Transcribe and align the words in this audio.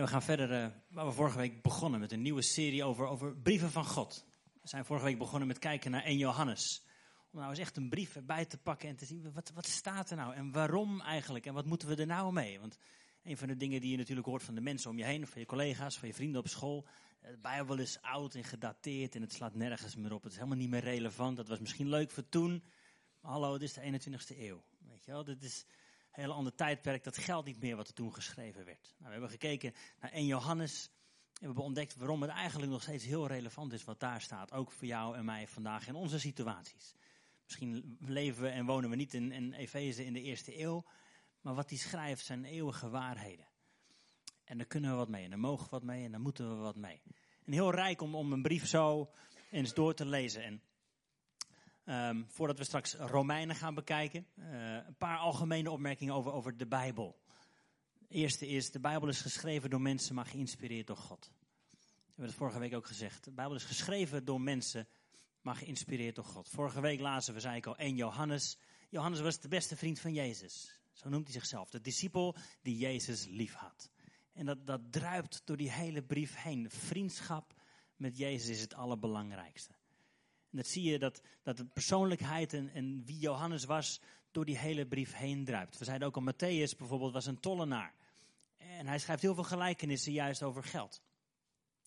We 0.00 0.06
gaan 0.06 0.22
verder, 0.22 0.50
uh, 0.50 0.66
waar 0.88 1.06
we 1.06 1.12
vorige 1.12 1.38
week 1.38 1.62
begonnen 1.62 2.00
met 2.00 2.12
een 2.12 2.22
nieuwe 2.22 2.42
serie 2.42 2.84
over, 2.84 3.06
over 3.06 3.36
brieven 3.36 3.70
van 3.70 3.84
God. 3.84 4.24
We 4.62 4.68
zijn 4.68 4.84
vorige 4.84 5.04
week 5.04 5.18
begonnen 5.18 5.48
met 5.48 5.58
kijken 5.58 5.90
naar 5.90 6.02
1 6.02 6.18
Johannes. 6.18 6.82
Om 7.30 7.38
nou 7.38 7.50
eens 7.50 7.58
echt 7.58 7.76
een 7.76 7.88
brief 7.88 8.16
erbij 8.16 8.44
te 8.44 8.58
pakken 8.58 8.88
en 8.88 8.96
te 8.96 9.04
zien, 9.04 9.32
wat, 9.32 9.50
wat 9.54 9.66
staat 9.66 10.10
er 10.10 10.16
nou? 10.16 10.34
En 10.34 10.52
waarom 10.52 11.00
eigenlijk? 11.00 11.46
En 11.46 11.54
wat 11.54 11.66
moeten 11.66 11.88
we 11.88 11.96
er 11.96 12.06
nou 12.06 12.32
mee? 12.32 12.60
Want 12.60 12.78
een 13.22 13.36
van 13.36 13.48
de 13.48 13.56
dingen 13.56 13.80
die 13.80 13.90
je 13.90 13.96
natuurlijk 13.96 14.26
hoort 14.26 14.42
van 14.42 14.54
de 14.54 14.60
mensen 14.60 14.90
om 14.90 14.98
je 14.98 15.04
heen, 15.04 15.26
van 15.26 15.40
je 15.40 15.46
collega's, 15.46 15.98
van 15.98 16.08
je 16.08 16.14
vrienden 16.14 16.40
op 16.40 16.48
school. 16.48 16.86
De 17.20 17.38
Bijbel 17.42 17.78
is 17.78 18.02
oud 18.02 18.34
en 18.34 18.44
gedateerd 18.44 19.14
en 19.14 19.20
het 19.20 19.32
slaat 19.32 19.54
nergens 19.54 19.96
meer 19.96 20.12
op. 20.12 20.22
Het 20.22 20.32
is 20.32 20.38
helemaal 20.38 20.58
niet 20.58 20.70
meer 20.70 20.84
relevant. 20.84 21.36
Dat 21.36 21.48
was 21.48 21.60
misschien 21.60 21.88
leuk 21.88 22.10
voor 22.10 22.28
toen. 22.28 22.62
Maar 23.20 23.32
hallo, 23.32 23.52
het 23.52 23.62
is 23.62 23.72
de 23.72 23.80
21ste 23.80 24.38
eeuw. 24.38 24.62
Weet 24.78 25.04
je 25.04 25.10
wel, 25.10 25.24
dit 25.24 25.42
is 25.42 25.64
heel 26.10 26.32
ander 26.32 26.54
tijdperk. 26.54 27.04
Dat 27.04 27.18
geldt 27.18 27.46
niet 27.46 27.60
meer 27.60 27.76
wat 27.76 27.88
er 27.88 27.94
toen 27.94 28.14
geschreven 28.14 28.64
werd. 28.64 28.94
Nou, 28.98 29.04
we 29.04 29.10
hebben 29.10 29.30
gekeken 29.30 29.74
naar 30.00 30.12
1 30.12 30.26
Johannes. 30.26 30.84
En 30.84 31.40
we 31.40 31.46
hebben 31.46 31.64
ontdekt 31.64 31.96
waarom 31.96 32.22
het 32.22 32.30
eigenlijk 32.30 32.72
nog 32.72 32.82
steeds 32.82 33.04
heel 33.04 33.26
relevant 33.26 33.72
is 33.72 33.84
wat 33.84 34.00
daar 34.00 34.20
staat. 34.20 34.52
Ook 34.52 34.72
voor 34.72 34.86
jou 34.86 35.16
en 35.16 35.24
mij 35.24 35.46
vandaag 35.46 35.88
in 35.88 35.94
onze 35.94 36.18
situaties. 36.18 36.94
Misschien 37.44 37.96
leven 38.00 38.42
we 38.42 38.48
en 38.48 38.66
wonen 38.66 38.90
we 38.90 38.96
niet 38.96 39.14
in, 39.14 39.32
in 39.32 39.52
Efeze 39.52 40.04
in 40.04 40.12
de 40.12 40.22
eerste 40.22 40.60
eeuw. 40.60 40.84
Maar 41.40 41.54
wat 41.54 41.68
hij 41.68 41.78
schrijft 41.78 42.24
zijn 42.24 42.44
eeuwige 42.44 42.88
waarheden. 42.88 43.48
En 44.44 44.58
daar 44.58 44.66
kunnen 44.66 44.90
we 44.90 44.96
wat 44.96 45.08
mee. 45.08 45.24
En 45.24 45.30
daar 45.30 45.38
mogen 45.38 45.64
we 45.64 45.70
wat 45.70 45.82
mee. 45.82 46.04
En 46.04 46.10
daar 46.10 46.20
moeten 46.20 46.48
we 46.48 46.54
wat 46.54 46.76
mee. 46.76 47.02
En 47.44 47.52
heel 47.52 47.74
rijk 47.74 48.00
om, 48.00 48.14
om 48.14 48.32
een 48.32 48.42
brief 48.42 48.66
zo 48.66 49.10
eens 49.50 49.74
door 49.74 49.94
te 49.94 50.06
lezen. 50.06 50.42
En 50.42 50.62
um, 51.90 52.26
voordat 52.28 52.58
we 52.58 52.64
straks 52.64 52.94
Romeinen 52.94 53.56
gaan 53.56 53.74
bekijken. 53.74 54.26
Uh, 54.38 54.74
een 54.74 54.96
paar 54.98 55.18
algemene 55.18 55.70
opmerkingen 55.70 56.14
over, 56.14 56.32
over 56.32 56.56
de 56.56 56.66
Bijbel. 56.66 57.18
Eerste 58.08 58.48
is, 58.48 58.70
de 58.70 58.80
Bijbel 58.80 59.08
is 59.08 59.20
geschreven 59.20 59.70
door 59.70 59.80
mensen, 59.80 60.14
maar 60.14 60.26
geïnspireerd 60.26 60.86
door 60.86 60.96
God. 60.96 61.30
We 61.70 61.76
hebben 62.06 62.26
het 62.26 62.34
vorige 62.34 62.58
week 62.58 62.74
ook 62.74 62.86
gezegd. 62.86 63.24
De 63.24 63.30
Bijbel 63.30 63.54
is 63.54 63.64
geschreven 63.64 64.24
door 64.24 64.40
mensen, 64.40 64.88
maar 65.40 65.56
geïnspireerd 65.56 66.14
door 66.14 66.24
God. 66.24 66.48
Vorige 66.48 66.80
week 66.80 67.00
lazen 67.00 67.34
we, 67.34 67.40
zei 67.40 67.56
ik 67.56 67.66
al, 67.66 67.76
1 67.76 67.96
Johannes. 67.96 68.58
Johannes 68.88 69.20
was 69.20 69.40
de 69.40 69.48
beste 69.48 69.76
vriend 69.76 70.00
van 70.00 70.12
Jezus. 70.12 70.80
Zo 70.92 71.08
noemt 71.08 71.24
hij 71.24 71.32
zichzelf. 71.32 71.70
De 71.70 71.80
discipel 71.80 72.36
die 72.62 72.76
Jezus 72.76 73.26
lief 73.26 73.54
had. 73.54 73.90
En 74.32 74.46
dat, 74.46 74.66
dat 74.66 74.80
druipt 74.92 75.42
door 75.44 75.56
die 75.56 75.70
hele 75.70 76.02
brief 76.02 76.36
heen. 76.36 76.70
Vriendschap 76.70 77.54
met 77.96 78.16
Jezus 78.16 78.48
is 78.48 78.60
het 78.60 78.74
allerbelangrijkste. 78.74 79.74
En 80.50 80.56
dat 80.56 80.66
zie 80.66 80.90
je 80.90 80.98
dat, 80.98 81.22
dat 81.42 81.56
de 81.56 81.64
persoonlijkheid 81.64 82.52
en, 82.52 83.04
wie 83.04 83.18
Johannes 83.18 83.64
was 83.64 84.00
door 84.30 84.44
die 84.44 84.58
hele 84.58 84.86
brief 84.86 85.14
heen 85.14 85.44
druipt. 85.44 85.78
We 85.78 85.84
zeiden 85.84 86.08
ook 86.08 86.16
al, 86.16 86.32
Matthäus 86.32 86.76
bijvoorbeeld 86.78 87.12
was 87.12 87.26
een 87.26 87.40
tollenaar. 87.40 87.94
En 88.56 88.86
hij 88.86 88.98
schrijft 88.98 89.22
heel 89.22 89.34
veel 89.34 89.44
gelijkenissen 89.44 90.12
juist 90.12 90.42
over 90.42 90.64
geld. 90.64 91.02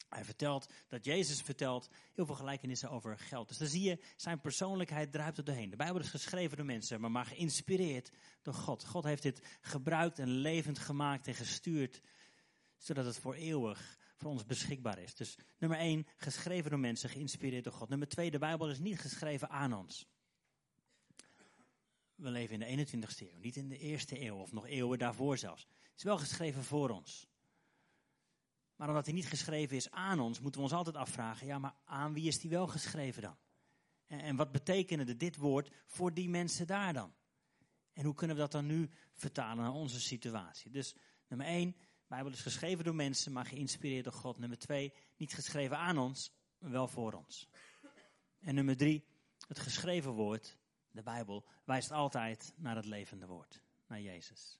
Hij 0.09 0.25
vertelt 0.25 0.69
dat 0.87 1.05
Jezus 1.05 1.41
vertelt 1.41 1.89
heel 2.13 2.25
veel 2.25 2.35
gelijkenissen 2.35 2.89
over 2.89 3.17
geld. 3.17 3.47
Dus 3.47 3.57
dan 3.57 3.67
zie 3.67 3.83
je, 3.83 3.99
zijn 4.15 4.41
persoonlijkheid 4.41 5.11
druipt 5.11 5.37
er 5.37 5.43
doorheen. 5.43 5.69
De 5.69 5.75
Bijbel 5.75 6.01
is 6.01 6.09
geschreven 6.09 6.57
door 6.57 6.65
mensen, 6.65 7.01
maar 7.01 7.11
maar 7.11 7.25
geïnspireerd 7.25 8.11
door 8.41 8.53
God. 8.53 8.85
God 8.85 9.03
heeft 9.03 9.21
dit 9.21 9.41
gebruikt 9.61 10.19
en 10.19 10.27
levend 10.27 10.79
gemaakt 10.79 11.27
en 11.27 11.33
gestuurd, 11.33 12.01
zodat 12.77 13.05
het 13.05 13.17
voor 13.17 13.33
eeuwig 13.33 13.97
voor 14.23 14.31
ons 14.31 14.45
beschikbaar 14.45 14.99
is. 14.99 15.15
Dus 15.15 15.37
nummer 15.57 15.79
1, 15.79 16.07
geschreven 16.17 16.69
door 16.69 16.79
mensen, 16.79 17.09
geïnspireerd 17.09 17.63
door 17.63 17.73
God. 17.73 17.89
Nummer 17.89 18.07
2, 18.07 18.31
de 18.31 18.37
Bijbel 18.37 18.69
is 18.69 18.79
niet 18.79 18.99
geschreven 18.99 19.49
aan 19.49 19.73
ons. 19.73 20.07
We 22.15 22.29
leven 22.29 22.61
in 22.61 22.77
de 22.77 22.85
21ste 22.85 23.31
eeuw, 23.31 23.39
niet 23.39 23.55
in 23.55 23.69
de 23.69 23.77
eerste 23.77 24.21
eeuw 24.21 24.35
of 24.35 24.51
nog 24.51 24.67
eeuwen 24.67 24.99
daarvoor 24.99 25.37
zelfs. 25.37 25.61
Het 25.61 25.97
is 25.97 26.03
wel 26.03 26.17
geschreven 26.17 26.63
voor 26.63 26.89
ons. 26.89 27.27
Maar 28.75 28.87
omdat 28.87 29.05
hij 29.05 29.13
niet 29.13 29.27
geschreven 29.27 29.75
is 29.75 29.91
aan 29.91 30.19
ons, 30.19 30.39
moeten 30.39 30.61
we 30.61 30.67
ons 30.67 30.75
altijd 30.75 30.95
afvragen, 30.95 31.47
ja, 31.47 31.59
maar 31.59 31.75
aan 31.85 32.13
wie 32.13 32.27
is 32.27 32.39
die 32.39 32.49
wel 32.49 32.67
geschreven 32.67 33.21
dan? 33.21 33.37
En, 34.05 34.35
wat 34.35 34.51
betekende 34.51 35.17
dit 35.17 35.35
woord 35.35 35.71
voor 35.85 36.13
die 36.13 36.29
mensen 36.29 36.67
daar 36.67 36.93
dan? 36.93 37.13
En 37.93 38.05
hoe 38.05 38.15
kunnen 38.15 38.35
we 38.35 38.41
dat 38.41 38.51
dan 38.51 38.65
nu 38.65 38.89
vertalen 39.13 39.63
naar 39.63 39.73
onze 39.73 39.99
situatie? 40.01 40.71
Dus 40.71 40.95
nummer 41.27 41.47
1, 41.47 41.75
Bijbel 42.13 42.31
is 42.31 42.41
geschreven 42.41 42.83
door 42.83 42.95
mensen, 42.95 43.31
maar 43.31 43.45
geïnspireerd 43.45 44.03
door 44.03 44.13
God. 44.13 44.37
Nummer 44.37 44.57
twee, 44.57 44.93
niet 45.17 45.33
geschreven 45.33 45.77
aan 45.77 45.97
ons, 45.97 46.31
maar 46.57 46.71
wel 46.71 46.87
voor 46.87 47.13
ons. 47.13 47.49
En 48.39 48.55
nummer 48.55 48.77
drie, 48.77 49.05
het 49.47 49.59
geschreven 49.59 50.11
woord, 50.11 50.57
de 50.91 51.03
Bijbel, 51.03 51.45
wijst 51.65 51.91
altijd 51.91 52.53
naar 52.55 52.75
het 52.75 52.85
levende 52.85 53.25
woord, 53.25 53.61
naar 53.87 54.01
Jezus. 54.01 54.59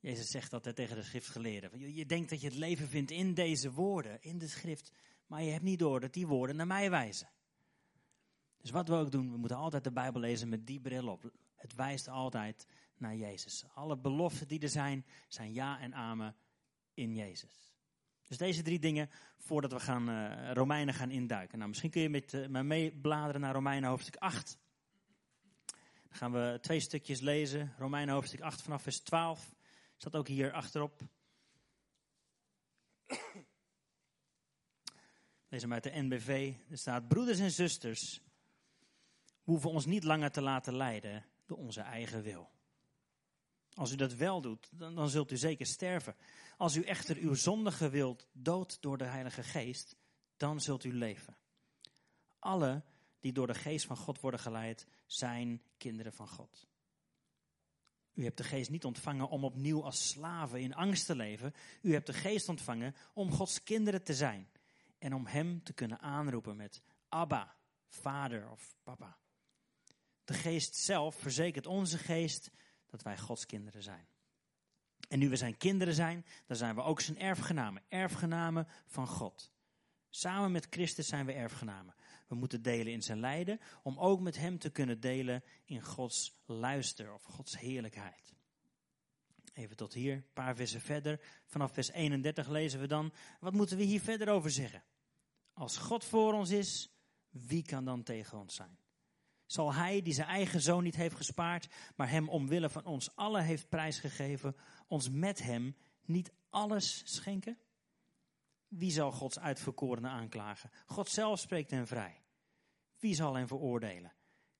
Jezus 0.00 0.30
zegt 0.30 0.50
dat 0.50 0.74
tegen 0.74 0.96
de 0.96 1.02
schriftgeleerden. 1.02 1.94
Je 1.94 2.06
denkt 2.06 2.30
dat 2.30 2.40
je 2.40 2.46
het 2.46 2.56
leven 2.56 2.88
vindt 2.88 3.10
in 3.10 3.34
deze 3.34 3.72
woorden, 3.72 4.22
in 4.22 4.38
de 4.38 4.48
schrift, 4.48 4.92
maar 5.26 5.42
je 5.42 5.50
hebt 5.50 5.64
niet 5.64 5.78
door 5.78 6.00
dat 6.00 6.12
die 6.12 6.26
woorden 6.26 6.56
naar 6.56 6.66
mij 6.66 6.90
wijzen. 6.90 7.30
Dus 8.56 8.70
wat 8.70 8.88
we 8.88 8.94
ook 8.94 9.10
doen, 9.10 9.30
we 9.30 9.36
moeten 9.36 9.56
altijd 9.56 9.84
de 9.84 9.92
Bijbel 9.92 10.20
lezen 10.20 10.48
met 10.48 10.66
die 10.66 10.80
bril 10.80 11.08
op. 11.08 11.32
Het 11.56 11.74
wijst 11.74 12.08
altijd 12.08 12.66
naar 12.96 13.16
Jezus. 13.16 13.64
Alle 13.74 13.96
beloften 13.96 14.48
die 14.48 14.60
er 14.60 14.68
zijn, 14.68 15.06
zijn 15.28 15.52
ja 15.52 15.80
en 15.80 15.94
amen 15.94 16.36
in 16.94 17.14
Jezus. 17.14 17.74
Dus 18.28 18.36
deze 18.36 18.62
drie 18.62 18.78
dingen 18.78 19.10
voordat 19.38 19.72
we 19.72 19.80
gaan 19.80 20.10
uh, 20.10 20.52
Romeinen 20.52 20.94
gaan 20.94 21.10
induiken. 21.10 21.56
Nou, 21.58 21.68
misschien 21.68 21.90
kun 21.90 22.02
je 22.02 22.08
met 22.08 22.32
uh, 22.32 22.46
me 22.46 22.62
meebladeren 22.62 23.40
naar 23.40 23.54
Romeinen 23.54 23.88
hoofdstuk 23.88 24.16
8. 24.16 24.58
Dan 26.08 26.18
gaan 26.18 26.32
we 26.32 26.58
twee 26.60 26.80
stukjes 26.80 27.20
lezen. 27.20 27.74
Romeinen 27.78 28.14
hoofdstuk 28.14 28.40
8 28.40 28.62
vanaf 28.62 28.82
vers 28.82 29.00
12. 29.00 29.54
Staat 29.96 30.16
ook 30.16 30.28
hier 30.28 30.52
achterop. 30.52 31.00
Lees 35.48 35.62
hem 35.62 35.72
uit 35.72 35.82
de 35.82 36.02
NBV. 36.02 36.54
Er 36.70 36.78
staat: 36.78 37.08
Broeders 37.08 37.38
en 37.38 37.50
zusters, 37.50 38.20
we 39.24 39.50
hoeven 39.50 39.70
ons 39.70 39.86
niet 39.86 40.04
langer 40.04 40.30
te 40.30 40.42
laten 40.42 40.76
leiden 40.76 41.24
door 41.46 41.58
onze 41.58 41.80
eigen 41.80 42.22
wil. 42.22 42.53
Als 43.74 43.92
u 43.92 43.96
dat 43.96 44.14
wel 44.14 44.40
doet, 44.40 44.68
dan, 44.72 44.94
dan 44.94 45.08
zult 45.08 45.30
u 45.30 45.36
zeker 45.36 45.66
sterven. 45.66 46.16
Als 46.56 46.76
u 46.76 46.82
echter 46.82 47.16
uw 47.16 47.34
zondige 47.34 47.88
wilt 47.88 48.28
dood 48.32 48.82
door 48.82 48.98
de 48.98 49.04
Heilige 49.04 49.42
Geest, 49.42 49.96
dan 50.36 50.60
zult 50.60 50.84
u 50.84 50.94
leven. 50.94 51.36
Alle 52.38 52.82
die 53.20 53.32
door 53.32 53.46
de 53.46 53.54
Geest 53.54 53.86
van 53.86 53.96
God 53.96 54.20
worden 54.20 54.40
geleid, 54.40 54.86
zijn 55.06 55.62
kinderen 55.76 56.12
van 56.12 56.28
God. 56.28 56.66
U 58.14 58.24
hebt 58.24 58.36
de 58.36 58.44
Geest 58.44 58.70
niet 58.70 58.84
ontvangen 58.84 59.28
om 59.28 59.44
opnieuw 59.44 59.84
als 59.84 60.08
slaven 60.08 60.60
in 60.60 60.74
angst 60.74 61.06
te 61.06 61.16
leven. 61.16 61.54
U 61.82 61.92
hebt 61.92 62.06
de 62.06 62.12
Geest 62.12 62.48
ontvangen 62.48 62.94
om 63.14 63.32
Gods 63.32 63.62
kinderen 63.62 64.02
te 64.02 64.14
zijn 64.14 64.48
en 64.98 65.14
om 65.14 65.26
Hem 65.26 65.62
te 65.62 65.72
kunnen 65.72 66.00
aanroepen 66.00 66.56
met 66.56 66.82
Abba, 67.08 67.56
Vader 67.88 68.50
of 68.50 68.76
Papa. 68.82 69.18
De 70.24 70.34
Geest 70.34 70.76
zelf 70.76 71.14
verzekert 71.14 71.66
onze 71.66 71.98
geest 71.98 72.50
dat 72.94 73.02
wij 73.02 73.18
Gods 73.18 73.46
kinderen 73.46 73.82
zijn. 73.82 74.06
En 75.08 75.18
nu 75.18 75.28
we 75.28 75.36
zijn 75.36 75.56
kinderen 75.56 75.94
zijn, 75.94 76.24
dan 76.46 76.56
zijn 76.56 76.74
we 76.74 76.82
ook 76.82 77.00
zijn 77.00 77.18
erfgenamen. 77.18 77.82
Erfgenamen 77.88 78.68
van 78.86 79.06
God. 79.06 79.52
Samen 80.10 80.52
met 80.52 80.66
Christus 80.70 81.08
zijn 81.08 81.26
we 81.26 81.32
erfgenamen. 81.32 81.94
We 82.28 82.34
moeten 82.34 82.62
delen 82.62 82.92
in 82.92 83.02
zijn 83.02 83.20
lijden, 83.20 83.60
om 83.82 83.98
ook 83.98 84.20
met 84.20 84.36
hem 84.36 84.58
te 84.58 84.70
kunnen 84.70 85.00
delen 85.00 85.44
in 85.64 85.82
Gods 85.82 86.40
luister 86.46 87.14
of 87.14 87.22
Gods 87.22 87.58
heerlijkheid. 87.58 88.34
Even 89.52 89.76
tot 89.76 89.92
hier, 89.92 90.14
een 90.14 90.32
paar 90.32 90.56
versen 90.56 90.80
verder. 90.80 91.20
Vanaf 91.46 91.72
vers 91.72 91.90
31 91.90 92.48
lezen 92.48 92.80
we 92.80 92.86
dan, 92.86 93.12
wat 93.40 93.52
moeten 93.52 93.76
we 93.76 93.82
hier 93.82 94.00
verder 94.00 94.28
over 94.28 94.50
zeggen? 94.50 94.84
Als 95.52 95.76
God 95.76 96.04
voor 96.04 96.32
ons 96.32 96.50
is, 96.50 96.90
wie 97.30 97.62
kan 97.62 97.84
dan 97.84 98.02
tegen 98.02 98.38
ons 98.38 98.54
zijn? 98.54 98.78
Zal 99.46 99.74
hij, 99.74 100.02
die 100.02 100.12
zijn 100.12 100.28
eigen 100.28 100.60
zoon 100.60 100.82
niet 100.82 100.96
heeft 100.96 101.16
gespaard, 101.16 101.68
maar 101.96 102.10
hem 102.10 102.28
omwille 102.28 102.70
van 102.70 102.84
ons 102.84 103.16
allen 103.16 103.44
heeft 103.44 103.68
prijsgegeven, 103.68 104.56
ons 104.88 105.10
met 105.10 105.42
hem 105.42 105.76
niet 106.04 106.32
alles 106.50 107.02
schenken? 107.04 107.58
Wie 108.68 108.90
zal 108.90 109.12
Gods 109.12 109.38
uitverkorene 109.38 110.08
aanklagen? 110.08 110.70
God 110.86 111.08
zelf 111.08 111.38
spreekt 111.38 111.70
hen 111.70 111.86
vrij. 111.86 112.22
Wie 112.98 113.14
zal 113.14 113.34
hen 113.34 113.48
veroordelen? 113.48 114.12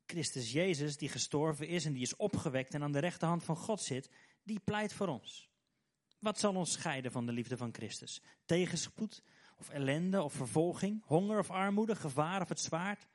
Christus 0.06 0.52
Jezus, 0.52 0.96
die 0.96 1.08
gestorven 1.08 1.68
is 1.68 1.84
en 1.84 1.92
die 1.92 2.02
is 2.02 2.16
opgewekt 2.16 2.74
en 2.74 2.82
aan 2.82 2.92
de 2.92 2.98
rechterhand 2.98 3.44
van 3.44 3.56
God 3.56 3.80
zit, 3.80 4.10
die 4.42 4.60
pleit 4.60 4.92
voor 4.92 5.08
ons. 5.08 5.48
Wat 6.18 6.38
zal 6.38 6.54
ons 6.54 6.72
scheiden 6.72 7.12
van 7.12 7.26
de 7.26 7.32
liefde 7.32 7.56
van 7.56 7.74
Christus? 7.74 8.22
Tegenspoed 8.44 9.22
of 9.58 9.68
ellende 9.68 10.22
of 10.22 10.32
vervolging, 10.32 11.02
honger 11.04 11.38
of 11.38 11.50
armoede, 11.50 11.96
gevaar 11.96 12.40
of 12.40 12.48
het 12.48 12.60
zwaard? 12.60 13.06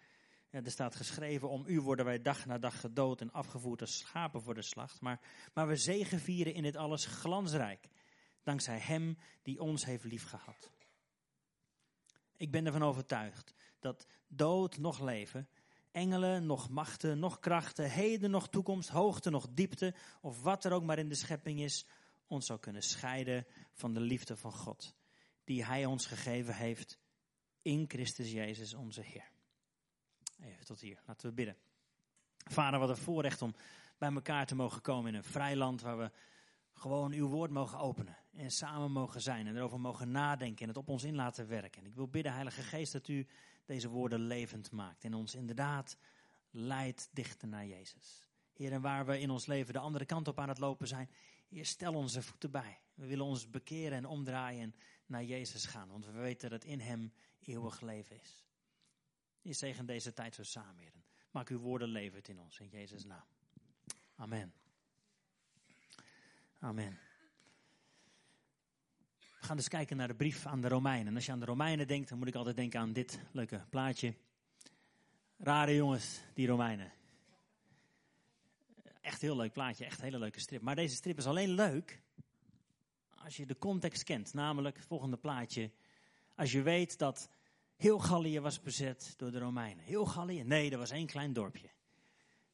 Ja, 0.51 0.63
er 0.63 0.71
staat 0.71 0.95
geschreven, 0.95 1.49
om 1.49 1.63
u 1.67 1.81
worden 1.81 2.05
wij 2.05 2.21
dag 2.21 2.45
na 2.45 2.57
dag 2.57 2.79
gedood 2.79 3.21
en 3.21 3.31
afgevoerd 3.31 3.81
als 3.81 3.97
schapen 3.97 4.41
voor 4.41 4.53
de 4.53 4.61
slacht. 4.61 5.01
Maar, 5.01 5.19
maar 5.53 5.67
we 5.67 5.75
zegevieren 5.75 6.53
in 6.53 6.63
dit 6.63 6.75
alles 6.75 7.05
glansrijk, 7.05 7.89
dankzij 8.43 8.79
hem 8.79 9.17
die 9.41 9.61
ons 9.61 9.85
heeft 9.85 10.03
liefgehad. 10.03 10.71
Ik 12.37 12.51
ben 12.51 12.65
ervan 12.65 12.83
overtuigd 12.83 13.53
dat 13.79 14.07
dood 14.27 14.77
nog 14.77 14.99
leven, 14.99 15.49
engelen 15.91 16.45
nog 16.45 16.69
machten, 16.69 17.19
nog 17.19 17.39
krachten, 17.39 17.91
heden 17.91 18.31
nog 18.31 18.49
toekomst, 18.49 18.89
hoogte 18.89 19.29
nog 19.29 19.47
diepte, 19.49 19.95
of 20.21 20.41
wat 20.41 20.65
er 20.65 20.71
ook 20.71 20.83
maar 20.83 20.99
in 20.99 21.09
de 21.09 21.15
schepping 21.15 21.61
is, 21.61 21.85
ons 22.27 22.45
zou 22.45 22.59
kunnen 22.59 22.83
scheiden 22.83 23.45
van 23.73 23.93
de 23.93 23.99
liefde 23.99 24.35
van 24.35 24.51
God, 24.51 24.95
die 25.43 25.65
Hij 25.65 25.85
ons 25.85 26.05
gegeven 26.05 26.55
heeft 26.55 26.99
in 27.61 27.85
Christus 27.87 28.31
Jezus 28.31 28.73
onze 28.73 29.01
Heer. 29.01 29.31
Even 30.41 30.65
tot 30.65 30.79
hier, 30.79 31.01
laten 31.05 31.29
we 31.29 31.33
bidden. 31.33 31.57
Vader, 32.37 32.79
wat 32.79 32.89
een 32.89 32.97
voorrecht 32.97 33.41
om 33.41 33.55
bij 33.97 34.11
elkaar 34.13 34.45
te 34.45 34.55
mogen 34.55 34.81
komen 34.81 35.11
in 35.11 35.17
een 35.17 35.23
vrij 35.23 35.55
land 35.55 35.81
waar 35.81 35.97
we 35.97 36.11
gewoon 36.73 37.11
uw 37.11 37.27
woord 37.27 37.51
mogen 37.51 37.79
openen 37.79 38.17
en 38.33 38.51
samen 38.51 38.91
mogen 38.91 39.21
zijn 39.21 39.47
en 39.47 39.55
erover 39.55 39.79
mogen 39.79 40.11
nadenken 40.11 40.61
en 40.61 40.67
het 40.67 40.77
op 40.77 40.89
ons 40.89 41.03
in 41.03 41.15
laten 41.15 41.47
werken. 41.47 41.81
En 41.81 41.87
ik 41.87 41.95
wil 41.95 42.07
bidden, 42.07 42.33
Heilige 42.33 42.61
Geest, 42.61 42.91
dat 42.91 43.07
u 43.07 43.27
deze 43.65 43.89
woorden 43.89 44.19
levend 44.19 44.71
maakt 44.71 45.03
en 45.03 45.13
ons 45.13 45.35
inderdaad 45.35 45.97
leidt 46.51 47.09
dichter 47.11 47.47
naar 47.47 47.65
Jezus. 47.65 48.27
Heer, 48.53 48.71
en 48.71 48.81
waar 48.81 49.05
we 49.05 49.19
in 49.19 49.29
ons 49.29 49.45
leven 49.45 49.73
de 49.73 49.79
andere 49.79 50.05
kant 50.05 50.27
op 50.27 50.39
aan 50.39 50.49
het 50.49 50.59
lopen 50.59 50.87
zijn, 50.87 51.09
Heer, 51.47 51.65
stel 51.65 51.93
onze 51.93 52.21
voeten 52.21 52.51
bij. 52.51 52.79
We 52.93 53.05
willen 53.05 53.25
ons 53.25 53.49
bekeren 53.49 53.97
en 53.97 54.05
omdraaien 54.05 54.61
en 54.61 54.75
naar 55.05 55.23
Jezus 55.23 55.65
gaan, 55.65 55.89
want 55.89 56.05
we 56.05 56.11
weten 56.11 56.49
dat 56.49 56.63
in 56.63 56.79
Hem 56.79 57.13
eeuwig 57.39 57.81
leven 57.81 58.19
is. 58.21 58.48
Je 59.41 59.53
zegen 59.53 59.85
deze 59.85 60.13
tijd 60.13 60.35
zo 60.35 60.43
samen. 60.43 60.83
Maak 61.31 61.49
uw 61.49 61.59
woorden 61.59 61.87
levend 61.87 62.27
in 62.27 62.39
ons, 62.39 62.59
in 62.59 62.67
Jezus' 62.67 63.05
naam. 63.05 63.25
Amen. 64.15 64.53
Amen. 66.59 66.99
We 69.39 69.45
gaan 69.45 69.57
dus 69.57 69.67
kijken 69.67 69.97
naar 69.97 70.07
de 70.07 70.15
brief 70.15 70.45
aan 70.45 70.61
de 70.61 70.67
Romeinen. 70.67 71.07
En 71.07 71.15
als 71.15 71.25
je 71.25 71.31
aan 71.31 71.39
de 71.39 71.45
Romeinen 71.45 71.87
denkt, 71.87 72.09
dan 72.09 72.17
moet 72.17 72.27
ik 72.27 72.35
altijd 72.35 72.55
denken 72.55 72.79
aan 72.79 72.93
dit 72.93 73.19
leuke 73.31 73.65
plaatje. 73.69 74.15
Rare 75.37 75.75
jongens, 75.75 76.21
die 76.33 76.47
Romeinen. 76.47 76.91
Echt 79.01 79.21
heel 79.21 79.35
leuk 79.35 79.53
plaatje, 79.53 79.85
echt 79.85 79.97
een 79.97 80.03
hele 80.03 80.19
leuke 80.19 80.39
strip. 80.39 80.61
Maar 80.61 80.75
deze 80.75 80.95
strip 80.95 81.17
is 81.17 81.25
alleen 81.25 81.49
leuk 81.49 82.01
als 83.09 83.37
je 83.37 83.45
de 83.45 83.57
context 83.57 84.03
kent. 84.03 84.33
Namelijk 84.33 84.75
het 84.75 84.85
volgende 84.85 85.17
plaatje. 85.17 85.71
Als 86.35 86.51
je 86.51 86.61
weet 86.61 86.97
dat 86.97 87.29
heel 87.79 87.99
Gallië 87.99 88.39
was 88.39 88.61
bezet 88.61 89.13
door 89.17 89.31
de 89.31 89.39
Romeinen. 89.39 89.83
Heel 89.83 90.05
Gallië? 90.05 90.43
Nee, 90.43 90.69
dat 90.69 90.79
was 90.79 90.91
één 90.91 91.07
klein 91.07 91.33
dorpje. 91.33 91.69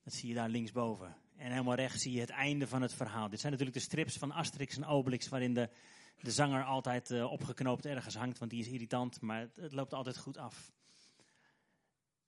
Dat 0.04 0.14
zie 0.14 0.30
je 0.30 0.36
daar 0.36 0.50
linksboven. 0.50 1.18
En 1.36 1.52
helemaal 1.52 1.76
rechts 1.76 2.02
zie 2.02 2.12
je 2.12 2.20
het 2.20 2.30
einde 2.30 2.68
van 2.68 2.82
het 2.82 2.94
verhaal. 2.94 3.30
Dit 3.30 3.40
zijn 3.40 3.52
natuurlijk 3.52 3.78
de 3.78 3.84
strips 3.84 4.18
van 4.18 4.32
Asterix 4.32 4.76
en 4.76 4.86
Obelix, 4.86 5.28
waarin 5.28 5.54
de, 5.54 5.70
de 6.22 6.32
zanger 6.32 6.64
altijd 6.64 7.10
uh, 7.10 7.32
opgeknoopt 7.32 7.86
ergens 7.86 8.16
hangt, 8.16 8.38
want 8.38 8.52
die 8.52 8.60
is 8.60 8.68
irritant, 8.68 9.22
maar 9.22 9.40
het, 9.40 9.56
het, 9.56 9.74
loopt 9.74 9.94
altijd 9.94 10.18
goed 10.18 10.38
af. 10.38 10.72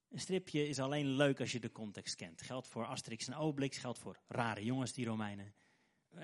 Een 0.10 0.20
stripje 0.20 0.68
is 0.68 0.80
alleen 0.80 1.08
leuk 1.08 1.40
als 1.40 1.52
je 1.52 1.60
de 1.60 1.72
context 1.72 2.16
kent. 2.16 2.42
Geldt 2.42 2.68
voor 2.68 2.86
Asterix 2.86 3.28
en 3.28 3.36
Obelix, 3.36 3.78
geldt 3.78 4.00
voor 4.00 4.20
rare 4.28 4.64
jongens, 4.64 4.94
die 4.94 5.06
Romeinen. 5.06 5.54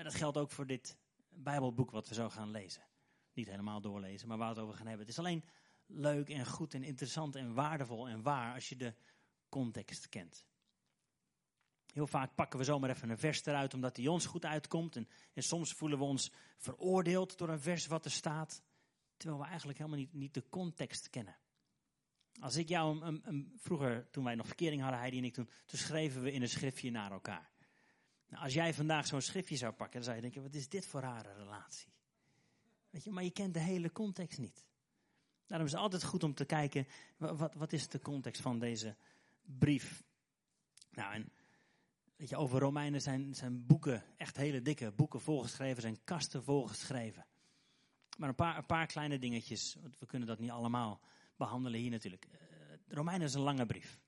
Dat 0.02 0.14
geldt 0.14 0.36
ook 0.36 0.50
voor 0.50 0.66
dit 0.66 0.96
Bijbelboek 1.28 1.90
wat 1.90 2.08
we 2.08 2.14
zo 2.14 2.28
gaan 2.28 2.50
lezen. 2.50 2.82
Niet 3.32 3.48
helemaal 3.48 3.80
doorlezen, 3.80 4.28
maar 4.28 4.38
waar 4.38 4.48
we 4.48 4.54
het 4.54 4.64
over 4.64 4.76
gaan 4.76 4.86
hebben. 4.86 5.06
Het 5.06 5.14
is 5.16 5.24
alleen 5.24 5.44
leuk 5.86 6.28
en 6.28 6.46
goed 6.46 6.74
en 6.74 6.82
interessant 6.82 7.36
en 7.36 7.54
waardevol 7.54 8.08
en 8.08 8.22
waar 8.22 8.54
als 8.54 8.68
je 8.68 8.76
de 8.76 8.94
context 9.48 10.08
kent. 10.08 10.44
Heel 11.92 12.06
vaak 12.06 12.34
pakken 12.34 12.58
we 12.58 12.64
zomaar 12.64 12.90
even 12.90 13.10
een 13.10 13.18
vers 13.18 13.44
eruit 13.44 13.74
omdat 13.74 13.94
die 13.94 14.10
ons 14.10 14.26
goed 14.26 14.44
uitkomt. 14.44 14.96
En, 14.96 15.08
en 15.32 15.42
soms 15.42 15.72
voelen 15.72 15.98
we 15.98 16.04
ons 16.04 16.32
veroordeeld 16.56 17.38
door 17.38 17.48
een 17.48 17.60
vers 17.60 17.86
wat 17.86 18.04
er 18.04 18.10
staat. 18.10 18.62
Terwijl 19.16 19.40
we 19.40 19.46
eigenlijk 19.48 19.78
helemaal 19.78 19.98
niet, 19.98 20.12
niet 20.12 20.34
de 20.34 20.48
context 20.48 21.10
kennen. 21.10 21.36
Als 22.40 22.56
ik 22.56 22.68
jou 22.68 23.04
een, 23.04 23.20
een, 23.24 23.52
vroeger, 23.56 24.10
toen 24.10 24.24
wij 24.24 24.34
nog 24.34 24.46
verkering 24.46 24.80
hadden, 24.80 25.00
Heidi 25.00 25.18
en 25.18 25.24
ik 25.24 25.34
toen, 25.34 25.48
toen 25.66 25.78
schreven 25.78 26.22
we 26.22 26.32
in 26.32 26.42
een 26.42 26.48
schriftje 26.48 26.90
naar 26.90 27.12
elkaar. 27.12 27.50
Nou, 28.28 28.42
als 28.42 28.54
jij 28.54 28.74
vandaag 28.74 29.06
zo'n 29.06 29.20
schriftje 29.20 29.56
zou 29.56 29.72
pakken, 29.72 29.94
dan 29.94 30.04
zou 30.04 30.16
je 30.16 30.22
denken, 30.22 30.42
wat 30.42 30.54
is 30.54 30.68
dit 30.68 30.86
voor 30.86 31.00
rare 31.00 31.32
relatie? 31.34 31.92
Weet 32.90 33.04
je, 33.04 33.10
maar 33.10 33.24
je 33.24 33.30
kent 33.30 33.54
de 33.54 33.60
hele 33.60 33.92
context 33.92 34.38
niet. 34.38 34.66
Daarom 35.46 35.66
is 35.66 35.72
het 35.72 35.82
altijd 35.82 36.04
goed 36.04 36.22
om 36.22 36.34
te 36.34 36.44
kijken, 36.44 36.86
wat, 37.16 37.54
wat 37.54 37.72
is 37.72 37.88
de 37.88 38.00
context 38.00 38.42
van 38.42 38.58
deze 38.58 38.96
brief? 39.42 40.02
Nou, 40.90 41.14
en 41.14 41.32
Weet 42.16 42.28
je, 42.28 42.36
over 42.36 42.60
Romeinen 42.60 43.00
zijn, 43.00 43.34
zijn 43.34 43.66
boeken, 43.66 44.02
echt 44.16 44.36
hele 44.36 44.62
dikke 44.62 44.92
boeken 44.92 45.20
volgeschreven, 45.20 45.82
zijn 45.82 46.04
kasten 46.04 46.44
volgeschreven. 46.44 47.26
Maar 48.18 48.28
een 48.28 48.34
paar, 48.34 48.56
een 48.56 48.66
paar 48.66 48.86
kleine 48.86 49.18
dingetjes, 49.18 49.76
want 49.80 49.98
we 49.98 50.06
kunnen 50.06 50.28
dat 50.28 50.38
niet 50.38 50.50
allemaal 50.50 51.00
behandelen 51.36 51.80
hier 51.80 51.90
natuurlijk. 51.90 52.26
Uh, 52.32 52.38
Romeinen 52.88 53.26
is 53.26 53.34
een 53.34 53.40
lange 53.40 53.66
brief. 53.66 53.98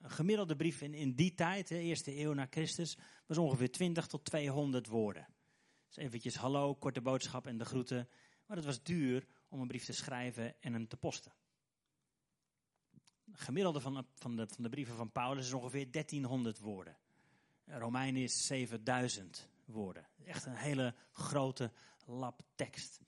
Een 0.00 0.10
gemiddelde 0.10 0.56
brief 0.56 0.80
in, 0.80 0.94
in 0.94 1.14
die 1.14 1.34
tijd, 1.34 1.68
de 1.68 1.78
eerste 1.78 2.20
eeuw 2.20 2.32
na 2.32 2.46
Christus, 2.50 2.98
was 3.26 3.38
ongeveer 3.38 3.70
20 3.70 4.06
tot 4.06 4.24
200 4.24 4.86
woorden. 4.86 5.26
Dus 5.86 5.96
eventjes 5.96 6.36
hallo, 6.36 6.74
korte 6.74 7.00
boodschap 7.00 7.46
en 7.46 7.58
de 7.58 7.64
groeten. 7.64 8.08
Maar 8.46 8.56
het 8.56 8.66
was 8.66 8.82
duur 8.82 9.26
om 9.48 9.60
een 9.60 9.68
brief 9.68 9.84
te 9.84 9.92
schrijven 9.92 10.62
en 10.62 10.72
hem 10.72 10.88
te 10.88 10.96
posten. 10.96 11.32
Het 13.30 13.40
gemiddelde 13.40 13.80
van, 13.80 14.06
van, 14.14 14.36
de, 14.36 14.46
van 14.48 14.62
de 14.62 14.68
brieven 14.68 14.96
van 14.96 15.12
Paulus 15.12 15.46
is 15.46 15.52
ongeveer 15.52 15.90
1300 15.90 16.58
woorden. 16.58 16.96
Romein 17.64 18.16
is 18.16 18.46
7000 18.46 19.48
woorden. 19.64 20.08
Echt 20.24 20.46
een 20.46 20.56
hele 20.56 20.94
grote 21.12 21.72
lap 22.06 22.42
tekst. 22.54 23.00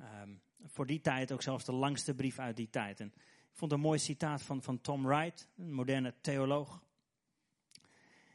Um, 0.00 0.42
voor 0.62 0.86
die 0.86 1.00
tijd 1.00 1.32
ook 1.32 1.42
zelfs 1.42 1.64
de 1.64 1.72
langste 1.72 2.14
brief 2.14 2.38
uit 2.38 2.56
die 2.56 2.70
tijd. 2.70 3.00
Ik 3.00 3.12
vond 3.52 3.72
een 3.72 3.80
mooi 3.80 3.98
citaat 3.98 4.42
van, 4.42 4.62
van 4.62 4.80
Tom 4.80 5.06
Wright, 5.06 5.48
een 5.56 5.72
moderne 5.72 6.14
theoloog. 6.20 6.82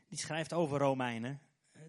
Die 0.08 0.20
schrijft 0.20 0.54
over 0.54 0.80
Romeinen. 0.80 1.42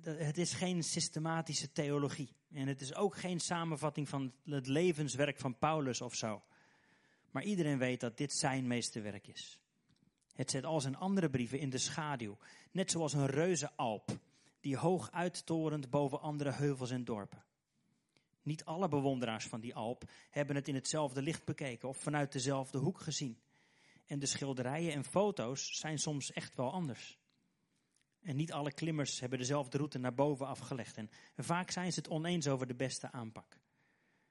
Het 0.05 0.39
is 0.39 0.53
geen 0.53 0.83
systematische 0.83 1.73
theologie. 1.73 2.29
En 2.53 2.67
het 2.67 2.81
is 2.81 2.95
ook 2.95 3.17
geen 3.17 3.41
samenvatting 3.41 4.09
van 4.09 4.33
het 4.45 4.67
levenswerk 4.67 5.39
van 5.39 5.59
Paulus 5.59 6.01
of 6.01 6.15
zo. 6.15 6.43
Maar 7.31 7.43
iedereen 7.43 7.79
weet 7.79 8.01
dat 8.01 8.17
dit 8.17 8.33
zijn 8.33 8.67
meesterwerk 8.67 9.27
is. 9.27 9.59
Het 10.35 10.51
zet 10.51 10.65
al 10.65 10.81
zijn 10.81 10.97
andere 10.97 11.31
brieven 11.31 11.59
in 11.59 11.71
de 11.71 11.79
schaduw, 11.79 12.39
net 12.71 12.91
zoals 12.91 13.13
een 13.13 13.27
reuzenalp 13.27 14.19
die 14.61 14.77
hoog 14.77 15.11
uittorent 15.11 15.91
boven 15.91 16.21
andere 16.21 16.53
heuvels 16.53 16.91
en 16.91 17.05
dorpen. 17.05 17.45
Niet 18.43 18.65
alle 18.65 18.89
bewonderaars 18.89 19.47
van 19.47 19.61
die 19.61 19.75
alp 19.75 20.11
hebben 20.31 20.57
het 20.57 20.69
in 20.69 20.75
hetzelfde 20.75 21.23
licht 21.23 21.45
bekeken 21.45 21.89
of 21.89 21.97
vanuit 21.97 22.33
dezelfde 22.33 22.79
hoek 22.79 23.01
gezien. 23.01 23.39
En 24.07 24.19
de 24.19 24.27
schilderijen 24.27 24.93
en 24.93 25.05
foto's 25.05 25.79
zijn 25.79 25.99
soms 25.99 26.33
echt 26.33 26.55
wel 26.55 26.73
anders. 26.73 27.19
En 28.25 28.37
niet 28.37 28.53
alle 28.53 28.73
klimmers 28.73 29.21
hebben 29.21 29.39
dezelfde 29.39 29.77
route 29.77 29.99
naar 29.99 30.15
boven 30.15 30.47
afgelegd. 30.47 30.97
En 30.97 31.11
vaak 31.37 31.71
zijn 31.71 31.93
ze 31.93 31.99
het 31.99 32.09
oneens 32.09 32.49
over 32.49 32.67
de 32.67 32.75
beste 32.75 33.13
aanpak. 33.13 33.59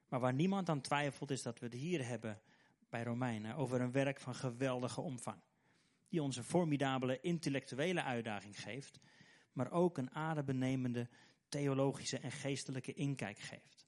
Maar 0.08 0.20
waar 0.20 0.34
niemand 0.34 0.70
aan 0.70 0.82
twijfelt 0.82 1.32
is 1.32 1.41
dat 1.41 1.60
we 1.60 1.65
het 1.65 1.75
hier 1.75 2.08
hebben 2.08 2.41
bij 2.89 3.03
Romeinen 3.03 3.56
over 3.56 3.82
een 3.82 3.91
werk 3.91 4.20
van 4.20 4.36
geweldige 4.36 5.01
omvang 5.01 5.41
die 6.13 6.22
ons 6.22 6.38
een 6.38 6.44
formidabele 6.44 7.20
intellectuele 7.22 8.03
uitdaging 8.03 8.60
geeft, 8.62 9.00
maar 9.51 9.72
ook 9.72 9.98
een 9.98 10.12
adembenemende 10.12 11.10
theologische 11.50 12.18
en 12.18 12.32
geestelijke 12.32 12.94
inkijk 12.94 13.39
geeft. 13.39 13.88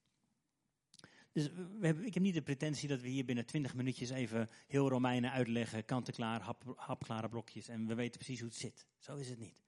Dus 1.31 1.51
we 1.51 1.85
hebben, 1.85 2.05
ik 2.05 2.13
heb 2.13 2.23
niet 2.23 2.33
de 2.33 2.41
pretentie 2.41 2.87
dat 2.87 3.01
we 3.01 3.07
hier 3.07 3.25
binnen 3.25 3.45
twintig 3.45 3.75
minuutjes 3.75 4.09
even 4.09 4.49
heel 4.67 4.89
Romeinen 4.89 5.31
uitleggen, 5.31 5.85
kant-en-klaar, 5.85 6.41
hap, 6.41 6.73
hapklare 6.75 7.29
blokjes 7.29 7.67
en 7.67 7.87
we 7.87 7.95
weten 7.95 8.19
precies 8.19 8.39
hoe 8.39 8.49
het 8.49 8.57
zit. 8.57 8.85
Zo 8.97 9.15
is 9.15 9.29
het 9.29 9.39
niet. 9.39 9.64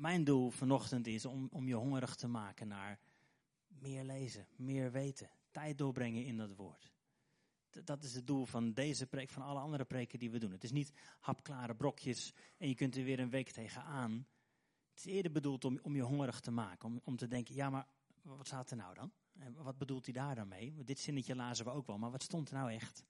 Mijn 0.00 0.24
doel 0.24 0.50
vanochtend 0.50 1.06
is 1.06 1.24
om, 1.24 1.48
om 1.52 1.66
je 1.66 1.74
hongerig 1.74 2.14
te 2.14 2.28
maken 2.28 2.68
naar 2.68 3.00
meer 3.68 4.04
lezen, 4.04 4.46
meer 4.56 4.92
weten, 4.92 5.30
tijd 5.50 5.78
doorbrengen 5.78 6.24
in 6.24 6.36
dat 6.36 6.54
woord 6.54 6.92
dat 7.84 8.04
is 8.04 8.14
het 8.14 8.26
doel 8.26 8.46
van 8.46 8.72
deze 8.72 9.06
preek, 9.06 9.30
van 9.30 9.42
alle 9.42 9.60
andere 9.60 9.84
preken 9.84 10.18
die 10.18 10.30
we 10.30 10.38
doen. 10.38 10.52
Het 10.52 10.64
is 10.64 10.72
niet 10.72 10.92
hapklare 11.20 11.74
brokjes 11.74 12.34
en 12.56 12.68
je 12.68 12.74
kunt 12.74 12.96
er 12.96 13.04
weer 13.04 13.20
een 13.20 13.30
week 13.30 13.50
tegenaan. 13.50 14.26
Het 14.90 14.98
is 14.98 15.04
eerder 15.04 15.32
bedoeld 15.32 15.64
om, 15.64 15.78
om 15.82 15.96
je 15.96 16.02
hongerig 16.02 16.40
te 16.40 16.50
maken. 16.50 16.88
Om, 16.88 17.00
om 17.04 17.16
te 17.16 17.26
denken, 17.26 17.54
ja 17.54 17.70
maar 17.70 17.86
wat 18.22 18.46
staat 18.46 18.70
er 18.70 18.76
nou 18.76 18.94
dan? 18.94 19.12
En 19.38 19.62
wat 19.62 19.78
bedoelt 19.78 20.04
hij 20.04 20.14
daar 20.14 20.34
dan 20.34 20.48
mee? 20.48 20.84
Dit 20.84 20.98
zinnetje 20.98 21.34
lazen 21.34 21.64
we 21.64 21.70
ook 21.70 21.86
wel, 21.86 21.98
maar 21.98 22.10
wat 22.10 22.22
stond 22.22 22.48
er 22.48 22.54
nou 22.54 22.72
echt? 22.72 23.04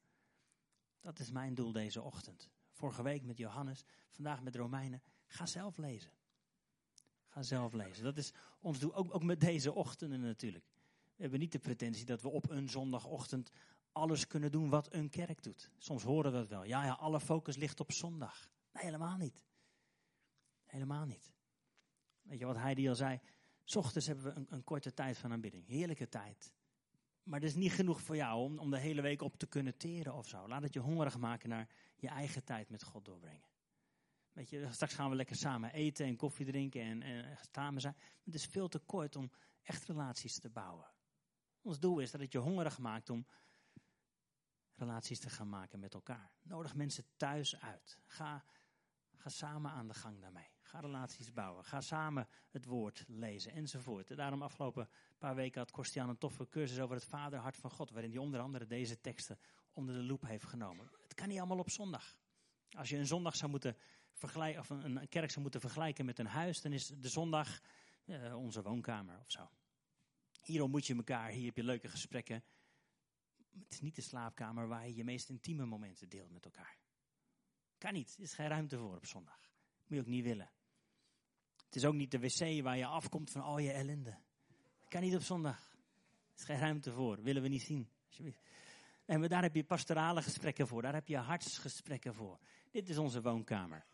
Dat 1.01 1.19
is 1.19 1.31
mijn 1.31 1.55
doel 1.55 1.73
deze 1.73 2.03
ochtend. 2.03 2.51
Vorige 2.71 3.03
week 3.03 3.23
met 3.23 3.37
Johannes, 3.37 3.85
vandaag 4.09 4.43
met 4.43 4.57
Romeinen. 4.57 5.03
Ga 5.27 5.47
zelf 5.47 5.77
lezen. 5.77 6.11
Ga 7.31 7.43
zelf 7.43 7.73
lezen. 7.73 8.05
Dat 8.05 8.17
is 8.17 8.33
ons 8.61 8.79
doel, 8.79 8.95
ook, 8.95 9.15
ook 9.15 9.23
met 9.23 9.41
deze 9.41 9.73
ochtenden 9.73 10.21
natuurlijk. 10.21 10.65
We 11.15 11.23
hebben 11.23 11.41
niet 11.41 11.53
de 11.53 11.59
pretentie 11.59 12.05
dat 12.05 12.23
we 12.23 12.29
op 12.29 12.51
een 12.51 12.69
zondagochtend 12.69 13.51
alles 13.93 14.27
kunnen 14.27 14.51
doen 14.51 14.69
wat 14.69 14.95
een 14.95 15.11
kerk 15.11 15.43
doet. 15.43 15.71
Soms 15.79 16.03
horen 16.03 16.33
we 16.33 16.39
dat 16.39 16.49
wel. 16.49 16.65
Ja, 16.65 16.85
ja, 16.85 16.93
alle 16.93 17.21
focus 17.21 17.57
ligt 17.57 17.81
op 17.81 17.93
zondag. 17.93 18.49
Nee, 18.73 18.85
helemaal 18.85 19.17
niet. 19.17 19.45
Helemaal 20.67 21.05
niet. 21.05 21.33
Weet 22.23 22.39
je 22.39 22.47
wat 22.47 22.57
Heidi 22.57 22.89
al 22.89 22.95
zei? 22.95 23.21
S 23.65 23.77
ochtends 23.77 24.07
hebben 24.07 24.25
we 24.25 24.31
een, 24.31 24.47
een, 24.51 24.65
korte 24.65 24.95
tijd 24.95 25.19
van 25.19 25.33
aanbidding. 25.33 25.67
Heerlijke 25.67 26.09
tijd. 26.09 26.53
Maar 27.23 27.41
dat 27.41 27.49
is 27.49 27.55
niet 27.55 27.73
genoeg 27.73 28.01
voor 28.01 28.17
jou 28.17 28.43
om, 28.43 28.59
om 28.59 28.71
de 28.71 28.79
hele 28.79 29.03
week 29.03 29.23
op 29.23 29.37
te 29.37 29.47
kunnen 29.47 29.77
teren 29.77 30.15
of 30.15 30.29
zo. 30.29 30.49
Laat 30.49 30.63
het 30.63 30.73
je 30.73 30.81
hongerig 30.81 31.19
maken 31.19 31.49
naar 31.49 31.69
je 31.97 32.09
eigen 32.09 32.45
tijd 32.45 32.71
met 32.71 32.83
God 32.83 33.05
doorbrengen. 33.05 33.50
Weet 34.33 34.51
je, 34.51 34.73
straks 34.73 34.95
gaan 34.95 35.11
we 35.11 35.17
lekker 35.17 35.37
samen 35.37 35.73
eten 35.73 36.07
en 36.07 36.17
koffie 36.17 36.47
drinken 36.47 36.83
en, 36.83 37.03
en 37.03 37.39
samen 37.53 37.81
zijn. 37.81 37.97
Het 38.25 38.35
is 38.35 38.47
veel 38.47 38.69
te 38.69 38.79
kort 38.79 39.17
om 39.17 39.31
echt 39.63 39.85
relaties 39.85 40.39
te 40.39 40.51
bouwen. 40.51 40.93
Ons 41.63 41.79
doel 41.79 41.99
is 41.99 42.11
dat 42.11 42.21
het 42.21 42.33
je 42.33 42.39
hongerig 42.39 42.79
maakt 42.79 43.11
om 43.11 43.27
relaties 44.75 45.21
te 45.21 45.31
gaan 45.31 45.49
maken 45.49 45.81
met 45.81 45.95
elkaar. 45.95 46.33
Nodig 46.43 46.75
mensen 46.75 47.05
thuis 47.17 47.61
uit. 47.61 47.99
Ga, 48.07 48.45
ga 49.17 49.29
samen 49.29 49.71
aan 49.71 49.89
de 49.89 49.95
gang 49.95 50.21
daarmee. 50.21 50.49
Ga 50.61 50.81
relaties 50.81 51.33
bouwen. 51.33 51.65
Ga 51.65 51.81
samen 51.81 52.29
het 52.51 52.65
woord 52.65 53.05
lezen 53.07 53.53
enzovoort. 53.53 54.11
En 54.11 54.17
daarom 54.17 54.43
afgelopen 54.43 54.89
paar 55.19 55.35
weken 55.35 55.61
had 55.61 55.71
Kostian 55.71 56.09
een 56.09 56.19
toffe 56.19 56.49
cursus 56.49 56.81
over 56.81 56.95
het 56.95 57.05
vaderhart 57.05 57.57
van 57.57 57.71
God. 57.71 57.91
Waarin 57.91 58.11
hij 58.11 58.21
onder 58.21 58.41
andere 58.41 58.67
deze 58.67 59.01
teksten 59.01 59.39
onder 59.73 59.95
de 59.95 60.03
loep 60.03 60.23
heeft 60.23 60.45
genomen. 60.45 60.91
Het 61.03 61.15
kan 61.15 61.29
niet 61.29 61.39
allemaal 61.39 61.59
op 61.59 61.71
zondag. 61.71 62.17
Als 62.71 62.89
je 62.89 62.97
een 62.97 63.07
zondag 63.07 63.37
zou 63.37 63.51
moeten 63.51 63.77
vergelijken, 64.21 64.61
of 64.61 64.71
een, 64.71 65.09
kerk 65.09 65.31
zou 65.31 65.41
moeten 65.41 65.61
vergelijken 65.61 66.05
met 66.05 66.19
een 66.19 66.27
huis, 66.27 66.61
dan 66.61 66.73
is 66.73 66.87
de 66.87 67.09
zondag 67.09 67.61
uh, 68.05 68.37
onze 68.37 68.63
woonkamer 68.63 69.19
of 69.19 69.31
zo. 69.31 69.51
Hier 70.43 70.63
ontmoet 70.63 70.87
je 70.87 70.95
elkaar, 70.95 71.31
hier 71.31 71.47
heb 71.47 71.57
je 71.57 71.65
leuke 71.65 71.89
gesprekken. 71.89 72.45
Het 73.59 73.73
is 73.73 73.81
niet 73.81 73.97
de 73.97 74.03
slaapkamer 74.03 74.69
waar 74.69 74.87
je 74.87 74.95
je 74.95 75.05
meest 75.05 75.29
intieme 75.29 75.65
momenten 75.65 76.09
deelt 76.09 76.31
met 76.31 76.45
elkaar. 76.45 76.79
Kan 77.79 77.93
niet, 77.93 78.15
er 78.17 78.23
is 78.23 78.35
geen 78.35 78.49
ruimte 78.49 78.79
voor 78.79 78.97
op 78.97 79.07
zondag. 79.07 79.51
Moet 79.87 79.99
je 79.99 80.01
ook 80.01 80.11
niet 80.11 80.25
willen. 80.25 80.51
Het 81.65 81.77
is 81.77 81.85
ook 81.85 81.95
niet 81.95 82.11
de 82.11 82.19
wc 82.19 82.63
waar 82.63 82.77
je 82.77 82.87
afkomt 82.87 83.31
van 83.31 83.43
al 83.43 83.59
je 83.59 83.73
ellende. 83.73 84.19
Kan 84.89 85.01
niet 85.01 85.15
op 85.15 85.23
zondag. 85.23 85.71
Er 86.33 86.37
is 86.37 86.45
geen 86.45 86.59
ruimte 86.59 86.93
voor, 86.93 87.23
willen 87.23 87.43
we 87.43 87.49
niet 87.49 87.63
zien. 87.63 87.89
En 89.05 89.29
daar 89.29 89.43
heb 89.43 89.55
je 89.55 89.65
pastorale 89.65 90.23
gesprekken 90.23 90.69
voor, 90.69 90.83
daar 90.83 90.95
heb 90.95 91.09
je 91.09 91.17
hartsgesprekken 91.17 92.15
voor. 92.15 92.39
Dit 92.71 92.89
is 92.89 92.99
onze 92.99 93.23
woonkamer. 93.23 93.87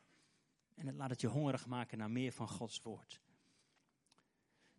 En 0.77 0.87
het 0.87 0.97
laat 0.97 1.11
het 1.11 1.21
je 1.21 1.27
hongerig 1.27 1.67
maken 1.67 1.99
naar 1.99 2.11
meer 2.11 2.33
van 2.33 2.49
Gods 2.49 2.81
woord. 2.83 3.21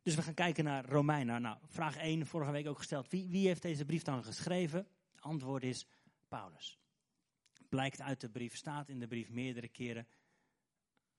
Dus 0.01 0.16
we 0.16 0.22
gaan 0.22 0.34
kijken 0.34 0.63
naar 0.63 0.86
Romeinen. 0.86 1.42
Nou, 1.42 1.58
vraag 1.66 1.98
1, 1.98 2.25
vorige 2.25 2.51
week 2.51 2.68
ook 2.68 2.77
gesteld. 2.77 3.10
Wie, 3.10 3.27
wie 3.27 3.48
heeft 3.48 3.62
deze 3.62 3.86
brief 3.86 4.04
dan 4.04 4.24
geschreven? 4.24 4.88
Antwoord 5.20 5.63
is 5.63 5.88
Paulus. 6.27 6.80
Blijkt 7.70 8.01
uit 8.01 8.22
de 8.22 8.30
brief, 8.30 8.56
staat 8.56 8.89
in 8.89 9.00
de 9.00 9.08
brief 9.08 9.30
meerdere 9.30 9.68
keren. 9.68 10.08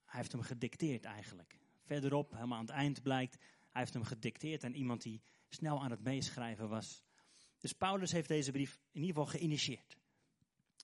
Hij 0.05 0.19
heeft 0.19 0.31
hem 0.31 0.41
gedicteerd 0.41 1.05
eigenlijk. 1.05 1.59
Verderop, 1.83 2.31
helemaal 2.31 2.57
aan 2.57 2.65
het 2.65 2.73
eind 2.73 3.01
blijkt, 3.01 3.35
hij 3.69 3.81
heeft 3.81 3.93
hem 3.93 4.03
gedicteerd 4.03 4.63
aan 4.63 4.73
iemand 4.73 5.01
die 5.01 5.21
snel 5.49 5.83
aan 5.83 5.91
het 5.91 6.03
meeschrijven 6.03 6.69
was. 6.69 7.03
Dus 7.57 7.73
Paulus 7.73 8.11
heeft 8.11 8.27
deze 8.27 8.51
brief 8.51 8.79
in 8.91 9.01
ieder 9.01 9.15
geval 9.15 9.39
geïnitieerd. 9.39 9.97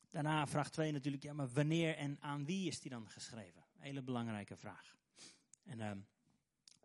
Daarna 0.09 0.47
vraag 0.47 0.69
2 0.69 0.91
natuurlijk, 0.91 1.23
ja, 1.23 1.33
maar 1.33 1.49
wanneer 1.49 1.95
en 1.95 2.17
aan 2.19 2.45
wie 2.45 2.67
is 2.67 2.79
die 2.79 2.91
dan 2.91 3.09
geschreven? 3.09 3.64
Hele 3.85 4.01
belangrijke 4.01 4.57
vraag. 4.57 4.95
En 5.63 5.79
uh, 5.79 5.91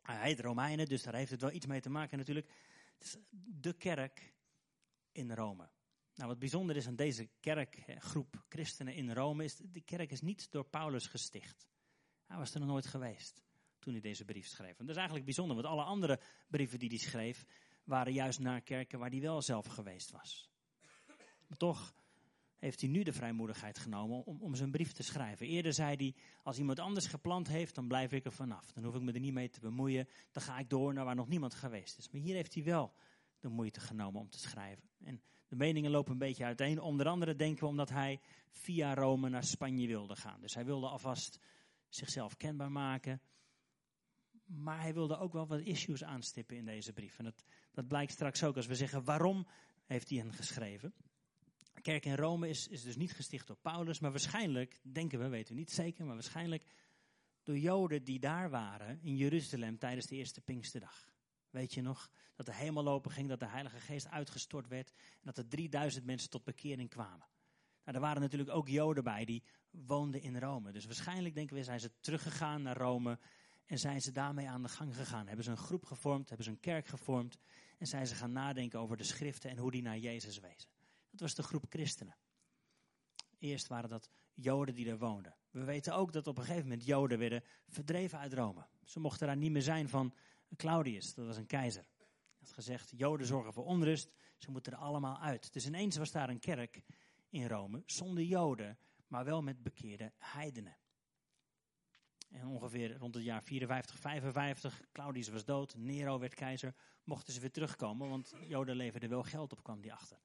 hij 0.02 0.22
heet 0.22 0.40
Romeinen, 0.40 0.86
dus 0.86 1.02
daar 1.02 1.14
heeft 1.14 1.30
het 1.30 1.40
wel 1.40 1.52
iets 1.52 1.66
mee 1.66 1.80
te 1.80 1.90
maken 1.90 2.18
natuurlijk. 2.18 2.46
Het 2.98 3.04
is 3.04 3.16
de 3.32 3.72
kerk 3.72 4.34
in 5.12 5.32
Rome. 5.34 5.68
Nou, 6.14 6.28
wat 6.28 6.38
bijzonder 6.38 6.76
is 6.76 6.86
aan 6.86 6.96
deze 6.96 7.28
kerkgroep 7.40 8.44
christenen 8.48 8.94
in 8.94 9.12
Rome, 9.12 9.44
is 9.44 9.56
de 9.56 9.80
kerk 9.80 10.10
is 10.10 10.20
niet 10.20 10.50
door 10.50 10.64
Paulus 10.64 11.06
gesticht. 11.06 11.68
Hij 12.26 12.38
was 12.38 12.54
er 12.54 12.60
nog 12.60 12.68
nooit 12.68 12.86
geweest 12.86 13.42
toen 13.78 13.92
hij 13.92 14.02
deze 14.02 14.24
brief 14.24 14.46
schreef. 14.46 14.78
En 14.78 14.86
dat 14.86 14.88
is 14.88 14.96
eigenlijk 14.96 15.24
bijzonder, 15.24 15.56
want 15.56 15.68
alle 15.68 15.82
andere 15.82 16.20
brieven 16.48 16.78
die 16.78 16.88
hij 16.88 16.98
schreef, 16.98 17.44
waren 17.84 18.12
juist 18.12 18.38
naar 18.38 18.60
kerken 18.60 18.98
waar 18.98 19.10
hij 19.10 19.20
wel 19.20 19.42
zelf 19.42 19.66
geweest 19.66 20.10
was. 20.10 20.50
Maar 21.46 21.58
toch 21.58 21.94
heeft 22.60 22.80
hij 22.80 22.90
nu 22.90 23.02
de 23.02 23.12
vrijmoedigheid 23.12 23.78
genomen 23.78 24.24
om, 24.24 24.40
om 24.40 24.54
zijn 24.54 24.70
brief 24.70 24.92
te 24.92 25.02
schrijven. 25.02 25.46
Eerder 25.46 25.72
zei 25.72 25.96
hij, 25.96 26.14
als 26.42 26.58
iemand 26.58 26.78
anders 26.78 27.06
geplant 27.06 27.48
heeft, 27.48 27.74
dan 27.74 27.88
blijf 27.88 28.12
ik 28.12 28.24
er 28.24 28.32
vanaf. 28.32 28.72
Dan 28.72 28.84
hoef 28.84 28.94
ik 28.94 29.02
me 29.02 29.12
er 29.12 29.20
niet 29.20 29.32
mee 29.32 29.48
te 29.48 29.60
bemoeien. 29.60 30.08
Dan 30.32 30.42
ga 30.42 30.58
ik 30.58 30.70
door 30.70 30.94
naar 30.94 31.04
waar 31.04 31.14
nog 31.14 31.28
niemand 31.28 31.54
geweest 31.54 31.98
is. 31.98 32.10
Maar 32.10 32.20
hier 32.20 32.34
heeft 32.34 32.54
hij 32.54 32.64
wel 32.64 32.92
de 33.40 33.48
moeite 33.48 33.80
genomen 33.80 34.20
om 34.20 34.30
te 34.30 34.38
schrijven. 34.38 34.88
En 35.04 35.22
de 35.48 35.56
meningen 35.56 35.90
lopen 35.90 36.12
een 36.12 36.18
beetje 36.18 36.44
uiteen. 36.44 36.80
Onder 36.80 37.08
andere 37.08 37.36
denken 37.36 37.62
we 37.62 37.68
omdat 37.68 37.88
hij 37.88 38.20
via 38.50 38.94
Rome 38.94 39.28
naar 39.28 39.44
Spanje 39.44 39.86
wilde 39.86 40.16
gaan. 40.16 40.40
Dus 40.40 40.54
hij 40.54 40.64
wilde 40.64 40.88
alvast 40.88 41.38
zichzelf 41.88 42.36
kenbaar 42.36 42.72
maken. 42.72 43.20
Maar 44.44 44.80
hij 44.80 44.94
wilde 44.94 45.18
ook 45.18 45.32
wel 45.32 45.46
wat 45.46 45.60
issues 45.60 46.04
aanstippen 46.04 46.56
in 46.56 46.64
deze 46.64 46.92
brief. 46.92 47.18
En 47.18 47.24
dat, 47.24 47.44
dat 47.72 47.88
blijkt 47.88 48.12
straks 48.12 48.44
ook 48.44 48.56
als 48.56 48.66
we 48.66 48.74
zeggen 48.74 49.04
waarom 49.04 49.46
heeft 49.86 50.08
hij 50.08 50.18
hen 50.18 50.32
geschreven. 50.32 50.94
De 51.80 51.90
kerk 51.90 52.04
in 52.04 52.14
Rome 52.14 52.48
is, 52.48 52.68
is 52.68 52.82
dus 52.82 52.96
niet 52.96 53.12
gesticht 53.12 53.46
door 53.46 53.56
Paulus, 53.56 53.98
maar 53.98 54.10
waarschijnlijk, 54.10 54.80
denken 54.82 55.18
we, 55.18 55.28
weten 55.28 55.54
we 55.54 55.60
niet 55.60 55.70
zeker, 55.70 56.04
maar 56.04 56.14
waarschijnlijk 56.14 56.64
door 57.42 57.58
Joden 57.58 58.04
die 58.04 58.18
daar 58.18 58.50
waren 58.50 58.98
in 59.02 59.16
Jeruzalem 59.16 59.78
tijdens 59.78 60.06
de 60.06 60.16
eerste 60.16 60.40
Pinksterdag. 60.40 61.08
Weet 61.50 61.74
je 61.74 61.82
nog 61.82 62.10
dat 62.36 62.46
de 62.46 62.54
hemel 62.54 62.88
open 62.88 63.10
ging, 63.10 63.28
dat 63.28 63.40
de 63.40 63.48
Heilige 63.48 63.80
Geest 63.80 64.08
uitgestort 64.08 64.68
werd 64.68 64.88
en 64.90 65.20
dat 65.22 65.38
er 65.38 65.48
3000 65.48 66.04
mensen 66.04 66.30
tot 66.30 66.44
bekering 66.44 66.88
kwamen. 66.88 67.26
Nou, 67.84 67.96
er 67.96 68.00
waren 68.00 68.20
natuurlijk 68.20 68.50
ook 68.50 68.68
Joden 68.68 69.04
bij 69.04 69.24
die 69.24 69.42
woonden 69.70 70.22
in 70.22 70.38
Rome. 70.38 70.72
Dus 70.72 70.84
waarschijnlijk 70.84 71.34
denken 71.34 71.56
we 71.56 71.64
zijn 71.64 71.80
ze 71.80 71.90
teruggegaan 72.00 72.62
naar 72.62 72.76
Rome 72.76 73.18
en 73.66 73.78
zijn 73.78 74.00
ze 74.00 74.12
daarmee 74.12 74.48
aan 74.48 74.62
de 74.62 74.68
gang 74.68 74.96
gegaan. 74.96 75.26
Hebben 75.26 75.44
ze 75.44 75.50
een 75.50 75.56
groep 75.56 75.84
gevormd, 75.84 76.28
hebben 76.28 76.46
ze 76.46 76.52
een 76.52 76.60
kerk 76.60 76.86
gevormd 76.86 77.38
en 77.78 77.86
zijn 77.86 78.06
ze 78.06 78.14
gaan 78.14 78.32
nadenken 78.32 78.80
over 78.80 78.96
de 78.96 79.04
schriften 79.04 79.50
en 79.50 79.58
hoe 79.58 79.70
die 79.70 79.82
naar 79.82 79.98
Jezus 79.98 80.38
wezen. 80.38 80.79
Dat 81.10 81.20
was 81.20 81.34
de 81.34 81.42
groep 81.42 81.64
christenen. 81.68 82.16
Eerst 83.38 83.66
waren 83.66 83.88
dat 83.88 84.10
Joden 84.34 84.74
die 84.74 84.84
daar 84.84 84.98
woonden. 84.98 85.36
We 85.50 85.64
weten 85.64 85.94
ook 85.94 86.12
dat 86.12 86.26
op 86.26 86.38
een 86.38 86.44
gegeven 86.44 86.68
moment 86.68 86.86
Joden 86.86 87.18
werden 87.18 87.44
verdreven 87.68 88.18
uit 88.18 88.32
Rome. 88.32 88.66
Ze 88.84 89.00
mochten 89.00 89.26
daar 89.26 89.36
niet 89.36 89.50
meer 89.50 89.62
zijn 89.62 89.88
van 89.88 90.14
Claudius, 90.56 91.14
dat 91.14 91.26
was 91.26 91.36
een 91.36 91.46
keizer. 91.46 91.86
Hij 91.98 92.38
had 92.38 92.52
gezegd, 92.52 92.92
Joden 92.96 93.26
zorgen 93.26 93.52
voor 93.52 93.64
onrust, 93.64 94.12
ze 94.38 94.50
moeten 94.50 94.72
er 94.72 94.78
allemaal 94.78 95.20
uit. 95.20 95.52
Dus 95.52 95.66
ineens 95.66 95.96
was 95.96 96.10
daar 96.10 96.28
een 96.28 96.38
kerk 96.38 96.82
in 97.28 97.48
Rome, 97.48 97.82
zonder 97.86 98.24
Joden, 98.24 98.78
maar 99.06 99.24
wel 99.24 99.42
met 99.42 99.62
bekeerde 99.62 100.12
heidenen. 100.18 100.76
En 102.30 102.46
ongeveer 102.46 102.96
rond 102.96 103.14
het 103.14 103.24
jaar 103.24 103.42
54, 103.42 103.98
55, 103.98 104.80
Claudius 104.92 105.28
was 105.28 105.44
dood, 105.44 105.74
Nero 105.76 106.18
werd 106.18 106.34
keizer, 106.34 106.74
mochten 107.04 107.32
ze 107.32 107.40
weer 107.40 107.50
terugkomen, 107.50 108.08
want 108.08 108.34
Joden 108.46 108.76
leverden 108.76 109.08
wel 109.08 109.22
geld 109.22 109.52
op, 109.52 109.62
kwam 109.62 109.80
die 109.80 109.92
achter. 109.92 110.18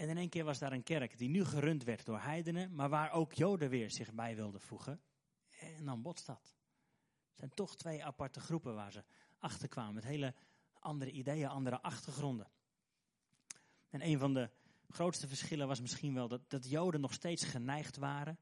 En 0.00 0.08
in 0.08 0.18
één 0.18 0.28
keer 0.28 0.44
was 0.44 0.58
daar 0.58 0.72
een 0.72 0.82
kerk 0.82 1.18
die 1.18 1.28
nu 1.28 1.44
gerund 1.44 1.84
werd 1.84 2.04
door 2.04 2.20
heidenen, 2.20 2.74
maar 2.74 2.88
waar 2.88 3.10
ook 3.10 3.32
Joden 3.32 3.70
weer 3.70 3.90
zich 3.90 4.12
bij 4.12 4.36
wilden 4.36 4.60
voegen. 4.60 5.00
En 5.58 5.84
dan 5.84 6.02
botst 6.02 6.26
dat. 6.26 6.54
Het 7.28 7.38
zijn 7.38 7.50
toch 7.54 7.76
twee 7.76 8.04
aparte 8.04 8.40
groepen 8.40 8.74
waar 8.74 8.92
ze 8.92 9.04
achter 9.38 9.68
kwamen, 9.68 9.94
met 9.94 10.04
hele 10.04 10.34
andere 10.78 11.10
ideeën, 11.10 11.48
andere 11.48 11.80
achtergronden. 11.80 12.50
En 13.88 14.06
een 14.06 14.18
van 14.18 14.34
de 14.34 14.50
grootste 14.88 15.28
verschillen 15.28 15.68
was 15.68 15.80
misschien 15.80 16.14
wel 16.14 16.28
dat, 16.28 16.50
dat 16.50 16.68
Joden 16.68 17.00
nog 17.00 17.12
steeds 17.12 17.44
geneigd 17.44 17.96
waren, 17.96 18.38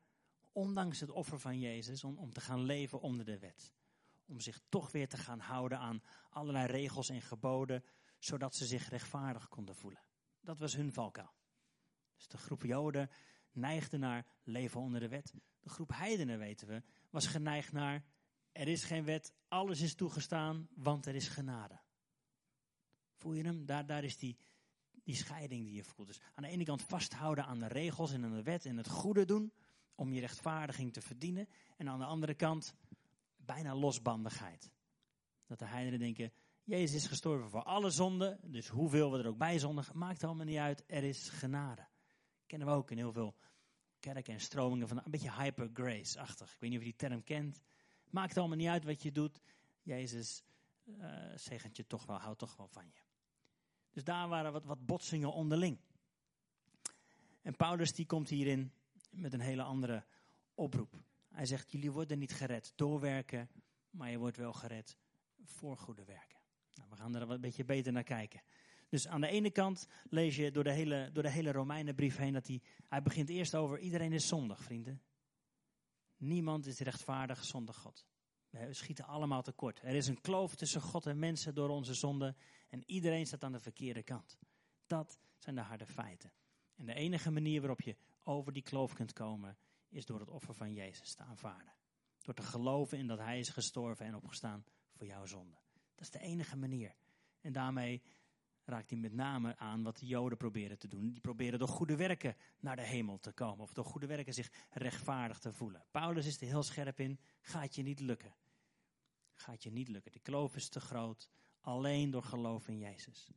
ondanks 0.52 1.00
het 1.00 1.10
offer 1.10 1.40
van 1.40 1.58
Jezus, 1.58 2.04
om, 2.04 2.18
om 2.18 2.32
te 2.32 2.40
gaan 2.40 2.62
leven 2.62 3.00
onder 3.00 3.24
de 3.24 3.38
wet. 3.38 3.74
Om 4.26 4.40
zich 4.40 4.60
toch 4.68 4.92
weer 4.92 5.08
te 5.08 5.16
gaan 5.16 5.40
houden 5.40 5.78
aan 5.78 6.02
allerlei 6.30 6.66
regels 6.66 7.08
en 7.08 7.22
geboden, 7.22 7.84
zodat 8.18 8.54
ze 8.54 8.66
zich 8.66 8.88
rechtvaardig 8.88 9.48
konden 9.48 9.74
voelen. 9.74 10.02
Dat 10.40 10.58
was 10.58 10.74
hun 10.74 10.92
valkuil. 10.92 11.36
Dus 12.18 12.28
de 12.28 12.38
groep 12.38 12.62
Joden 12.62 13.10
neigde 13.52 13.98
naar 13.98 14.26
leven 14.42 14.80
onder 14.80 15.00
de 15.00 15.08
wet. 15.08 15.34
De 15.60 15.68
groep 15.68 15.90
heidenen, 15.92 16.38
weten 16.38 16.68
we, 16.68 16.82
was 17.10 17.26
geneigd 17.26 17.72
naar 17.72 18.04
er 18.52 18.68
is 18.68 18.84
geen 18.84 19.04
wet, 19.04 19.32
alles 19.48 19.80
is 19.80 19.94
toegestaan, 19.94 20.68
want 20.75 21.06
er 21.06 21.14
is 21.14 21.28
genade. 21.28 21.80
Voel 23.14 23.32
je 23.32 23.44
hem? 23.44 23.66
Daar, 23.66 23.87
daar 23.87 24.04
is 24.04 24.16
die, 24.16 24.37
die 25.04 25.14
scheiding 25.14 25.64
die 25.64 25.75
je 25.75 25.84
voelt. 25.84 26.08
Dus 26.08 26.20
aan 26.34 26.42
de 26.42 26.48
ene 26.48 26.64
kant 26.64 26.82
vasthouden 26.82 27.44
aan 27.44 27.58
de 27.58 27.66
regels 27.66 28.12
en 28.12 28.25
aan 28.25 28.34
de 28.34 28.42
wet 28.42 28.66
en 28.66 28.76
het 28.76 28.88
goede 28.88 29.25
doen 29.25 29.52
om 29.94 30.12
je 30.12 30.20
rechtvaardiging 30.20 30.92
te 30.92 31.00
verdienen. 31.00 31.48
En 31.76 31.88
aan 31.88 31.98
de 31.98 32.04
andere 32.04 32.34
kant 32.34 32.75
bijna 33.37 33.75
losbandigheid. 33.75 34.70
Dat 35.46 35.58
de 35.58 35.66
heidenen 35.66 35.98
denken, 35.98 36.32
Jezus 36.64 36.96
is 36.96 37.06
gestorven 37.06 37.50
voor 37.50 37.62
alle 37.62 37.90
zonden, 37.90 38.40
dus 38.52 38.68
hoeveel 38.68 39.12
we 39.12 39.18
er 39.18 39.26
ook 39.26 39.38
bij 39.38 39.58
zondigen, 39.58 39.98
maakt 39.98 40.25
allemaal 40.25 40.46
niet 40.46 40.58
uit, 40.58 40.84
er 40.87 41.04
is 41.04 41.28
genade. 41.28 41.87
Kennen 42.48 42.68
we 42.68 42.74
ook 42.74 42.90
in 42.90 42.96
heel 42.96 43.12
veel 43.12 43.34
kerken 44.00 44.34
en 44.34 44.40
stromingen 44.40 44.88
van 44.88 44.96
een 44.96 45.10
beetje 45.10 45.32
hyper 45.32 45.70
grace-achtig. 45.72 46.52
Ik 46.52 46.60
weet 46.60 46.70
niet 46.70 46.78
of 46.78 46.84
je 46.84 46.90
die 46.90 47.08
term 47.08 47.24
kent. 47.24 47.62
Maakt 48.10 48.36
allemaal 48.36 48.56
niet 48.56 48.68
uit 48.68 48.84
wat 48.84 49.02
je 49.02 49.12
doet. 49.12 49.40
Jezus 49.82 50.42
uh, 50.84 51.32
zegent 51.34 51.76
je 51.76 51.86
toch 51.86 52.06
wel, 52.06 52.16
houdt 52.16 52.38
toch 52.38 52.56
wel 52.56 52.68
van 52.68 52.86
je. 52.86 53.00
Dus 53.90 54.04
daar 54.04 54.28
waren 54.28 54.52
wat, 54.52 54.64
wat 54.64 54.86
botsingen 54.86 55.32
onderling. 55.32 55.78
En 57.42 57.56
Paulus 57.56 57.92
die 57.92 58.06
komt 58.06 58.28
hierin 58.28 58.72
met 59.10 59.32
een 59.32 59.40
hele 59.40 59.62
andere 59.62 60.04
oproep. 60.54 61.02
Hij 61.28 61.46
zegt, 61.46 61.72
jullie 61.72 61.92
worden 61.92 62.18
niet 62.18 62.32
gered 62.32 62.72
door 62.76 63.00
werken, 63.00 63.50
maar 63.90 64.10
je 64.10 64.18
wordt 64.18 64.36
wel 64.36 64.52
gered 64.52 64.96
voor 65.42 65.76
goede 65.76 66.04
werken. 66.04 66.38
Nou, 66.74 66.90
we 66.90 66.96
gaan 66.96 67.14
er 67.14 67.30
een 67.30 67.40
beetje 67.40 67.64
beter 67.64 67.92
naar 67.92 68.02
kijken. 68.02 68.42
Dus 68.88 69.09
aan 69.09 69.21
de 69.21 69.28
ene 69.28 69.50
kant 69.50 69.87
lees 70.11 70.37
je 70.37 70.50
door 70.50 70.64
de 70.64 70.73
hele, 70.73 71.11
door 71.12 71.23
de 71.23 71.30
hele 71.30 71.52
Romeinenbrief 71.52 72.16
heen 72.16 72.33
dat 72.33 72.47
hij, 72.47 72.62
hij 72.88 73.02
begint 73.02 73.28
eerst 73.28 73.54
over 73.54 73.78
iedereen 73.78 74.12
is 74.12 74.28
zondig, 74.28 74.62
vrienden. 74.62 75.02
Niemand 76.16 76.66
is 76.66 76.78
rechtvaardig 76.78 77.45
zonder 77.45 77.75
God. 77.75 78.07
We 78.50 78.75
schieten 78.75 79.04
allemaal 79.04 79.42
tekort. 79.42 79.80
Er 79.83 79.95
is 79.95 80.07
een 80.07 80.21
kloof 80.21 80.54
tussen 80.54 80.80
God 80.80 81.07
en 81.07 81.18
mensen 81.18 81.54
door 81.54 81.68
onze 81.68 81.95
zonde. 81.95 82.35
En 82.68 82.83
iedereen 82.87 83.26
staat 83.26 83.45
aan 83.45 83.52
de 83.52 83.61
verkeerde 83.61 84.02
kant. 84.02 84.38
Dat 84.87 85.18
zijn 85.38 85.54
de 85.54 85.61
harde 85.61 85.87
feiten. 85.87 86.33
En 86.76 86.87
de 86.87 86.95
enige 86.95 87.30
manier 87.30 87.61
waarop 87.61 87.80
je 87.80 87.97
over 88.23 88.52
die 88.52 88.62
kloof 88.62 88.92
kunt 88.92 89.12
komen, 89.12 89.59
is 89.88 90.07
door 90.07 90.21
het 90.21 90.30
offer 90.30 90.54
van 90.54 90.73
Jezus 90.73 91.14
te 91.14 91.23
aanvaarden. 91.23 91.75
Door 92.23 92.35
te 92.35 92.42
geloven 92.42 92.99
in 92.99 93.07
dat 93.07 93.18
Hij 93.18 93.38
is 93.38 93.49
gestorven 93.49 94.07
en 94.07 94.14
opgestaan 94.14 94.64
voor 94.92 95.07
jouw 95.07 95.26
zonde. 95.26 95.57
Dat 95.95 96.04
is 96.04 96.11
de 96.11 96.18
enige 96.18 96.57
manier. 96.57 96.95
En 97.40 97.52
daarmee 97.52 98.02
raakt 98.68 98.90
hij 98.90 98.98
met 98.98 99.12
name 99.12 99.56
aan 99.56 99.82
wat 99.82 99.98
de 99.98 100.06
Joden 100.06 100.38
proberen 100.38 100.78
te 100.78 100.88
doen. 100.88 101.10
Die 101.10 101.20
proberen 101.20 101.58
door 101.58 101.68
goede 101.68 101.96
werken 101.96 102.37
naar 102.60 102.76
de 102.76 102.82
hemel 102.82 103.18
te 103.18 103.32
komen. 103.32 103.62
Of 103.62 103.72
door 103.72 103.84
goede 103.84 104.06
werken 104.06 104.34
zich 104.34 104.52
rechtvaardig 104.70 105.38
te 105.38 105.52
voelen. 105.52 105.84
Paulus 105.90 106.26
is 106.26 106.40
er 106.40 106.46
heel 106.46 106.62
scherp 106.62 107.00
in. 107.00 107.18
Gaat 107.40 107.75
je 107.75 107.82
niet 107.82 108.00
lukken. 108.00 108.34
Gaat 109.34 109.62
je 109.62 109.70
niet 109.70 109.88
lukken. 109.88 110.12
Die 110.12 110.20
kloof 110.20 110.56
is 110.56 110.68
te 110.68 110.80
groot. 110.80 111.28
Alleen 111.60 112.10
door 112.10 112.22
geloof 112.22 112.68
in 112.68 112.78
Jezus. 112.78 113.30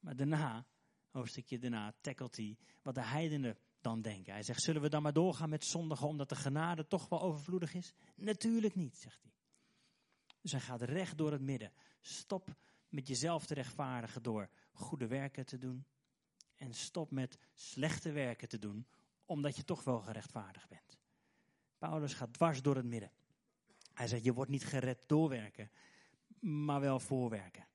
Maar 0.00 0.16
daarna, 0.16 0.66
hoofdstukje 1.10 1.58
daarna, 1.58 1.94
tackelt 2.00 2.36
hij 2.36 2.56
wat 2.82 2.94
de 2.94 3.04
heidenen 3.04 3.58
dan 3.80 4.02
denken. 4.02 4.32
Hij 4.32 4.42
zegt, 4.42 4.62
zullen 4.62 4.82
we 4.82 4.88
dan 4.88 5.02
maar 5.02 5.12
doorgaan 5.12 5.48
met 5.48 5.64
zondigen 5.64 6.08
omdat 6.08 6.28
de 6.28 6.36
genade 6.36 6.86
toch 6.86 7.08
wel 7.08 7.20
overvloedig 7.20 7.74
is? 7.74 7.94
Natuurlijk 8.14 8.74
niet, 8.74 8.96
zegt 8.96 9.22
hij. 9.22 9.32
Dus 10.40 10.52
hij 10.52 10.60
gaat 10.60 10.82
recht 10.82 11.18
door 11.18 11.32
het 11.32 11.40
midden. 11.40 11.72
Stop 12.00 12.56
met 12.94 13.08
jezelf 13.08 13.46
te 13.46 13.54
rechtvaardigen 13.54 14.22
door 14.22 14.48
goede 14.72 15.06
werken 15.06 15.46
te 15.46 15.58
doen. 15.58 15.84
En 16.56 16.74
stop 16.74 17.10
met 17.10 17.38
slechte 17.54 18.12
werken 18.12 18.48
te 18.48 18.58
doen, 18.58 18.86
omdat 19.24 19.56
je 19.56 19.64
toch 19.64 19.84
wel 19.84 20.00
gerechtvaardigd 20.00 20.68
bent. 20.68 20.98
Paulus 21.78 22.14
gaat 22.14 22.32
dwars 22.32 22.62
door 22.62 22.76
het 22.76 22.84
midden. 22.84 23.10
Hij 23.92 24.08
zegt, 24.08 24.24
je 24.24 24.32
wordt 24.32 24.50
niet 24.50 24.64
gered 24.64 25.08
doorwerken, 25.08 25.70
maar 26.40 26.80
wel 26.80 27.00
voorwerken. 27.00 27.66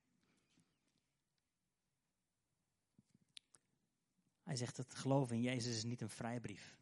Hij 4.43 4.55
zegt, 4.55 4.77
het 4.77 4.95
geloof 4.95 5.31
in 5.31 5.41
Jezus 5.41 5.75
is 5.75 5.83
niet 5.83 6.01
een 6.01 6.09
vrijbrief 6.09 6.77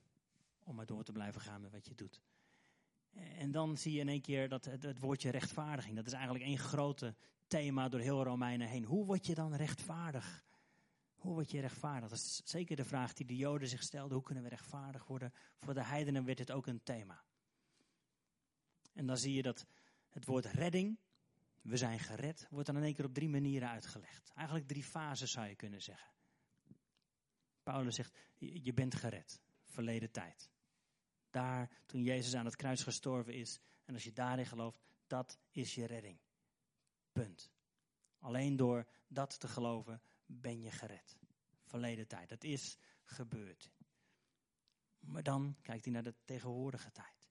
om 0.63 0.75
maar 0.75 0.85
door 0.85 1.03
te 1.03 1.11
blijven 1.11 1.41
gaan 1.41 1.61
met 1.61 1.71
wat 1.71 1.87
je 1.87 1.95
doet. 1.95 2.21
En 3.13 3.51
dan 3.51 3.77
zie 3.77 3.93
je 3.93 3.99
in 3.99 4.09
één 4.09 4.21
keer 4.21 4.49
dat 4.49 4.65
het, 4.65 4.83
het 4.83 4.99
woordje 4.99 5.29
rechtvaardiging, 5.29 5.95
dat 5.95 6.05
is 6.05 6.13
eigenlijk 6.13 6.45
één 6.45 6.57
grote 6.57 7.15
thema 7.47 7.89
door 7.89 7.99
heel 7.99 8.23
Romeinen 8.23 8.67
heen. 8.67 8.83
Hoe 8.83 9.05
word 9.05 9.25
je 9.25 9.35
dan 9.35 9.55
rechtvaardig? 9.55 10.45
Hoe 11.15 11.33
word 11.33 11.51
je 11.51 11.61
rechtvaardig? 11.61 12.09
Dat 12.09 12.17
is 12.17 12.41
zeker 12.43 12.75
de 12.75 12.85
vraag 12.85 13.13
die 13.13 13.25
de 13.25 13.35
Joden 13.35 13.67
zich 13.67 13.83
stelden. 13.83 14.13
Hoe 14.13 14.25
kunnen 14.25 14.43
we 14.43 14.49
rechtvaardig 14.49 15.07
worden? 15.07 15.33
Voor 15.59 15.73
de 15.73 15.83
heidenen 15.83 16.25
werd 16.25 16.39
het 16.39 16.51
ook 16.51 16.67
een 16.67 16.83
thema. 16.83 17.23
En 18.93 19.05
dan 19.05 19.17
zie 19.17 19.33
je 19.33 19.41
dat 19.41 19.65
het 20.09 20.25
woord 20.25 20.45
redding, 20.45 20.99
we 21.61 21.77
zijn 21.77 21.99
gered, 21.99 22.47
wordt 22.49 22.67
dan 22.67 22.77
in 22.77 22.83
één 22.83 22.93
keer 22.93 23.05
op 23.05 23.13
drie 23.13 23.29
manieren 23.29 23.69
uitgelegd. 23.69 24.31
Eigenlijk 24.35 24.67
drie 24.67 24.83
fases 24.83 25.31
zou 25.31 25.47
je 25.47 25.55
kunnen 25.55 25.81
zeggen. 25.81 26.11
Paulus 27.63 27.95
zegt, 27.95 28.17
je 28.37 28.73
bent 28.73 28.95
gered, 28.95 29.41
verleden 29.63 30.11
tijd. 30.11 30.49
Daar, 31.29 31.69
toen 31.85 32.03
Jezus 32.03 32.35
aan 32.35 32.45
het 32.45 32.55
kruis 32.55 32.83
gestorven 32.83 33.33
is, 33.33 33.59
en 33.85 33.93
als 33.93 34.03
je 34.03 34.13
daarin 34.13 34.45
gelooft, 34.45 34.81
dat 35.07 35.39
is 35.51 35.75
je 35.75 35.85
redding. 35.85 36.19
Alleen 38.19 38.55
door 38.55 38.87
dat 39.07 39.39
te 39.39 39.47
geloven 39.47 40.01
ben 40.25 40.61
je 40.61 40.71
gered. 40.71 41.17
Verleden 41.63 42.07
tijd. 42.07 42.29
Dat 42.29 42.43
is 42.43 42.77
gebeurd. 43.03 43.71
Maar 44.99 45.23
dan 45.23 45.57
kijkt 45.61 45.83
hij 45.83 45.93
naar 45.93 46.03
de 46.03 46.15
tegenwoordige 46.25 46.91
tijd. 46.91 47.29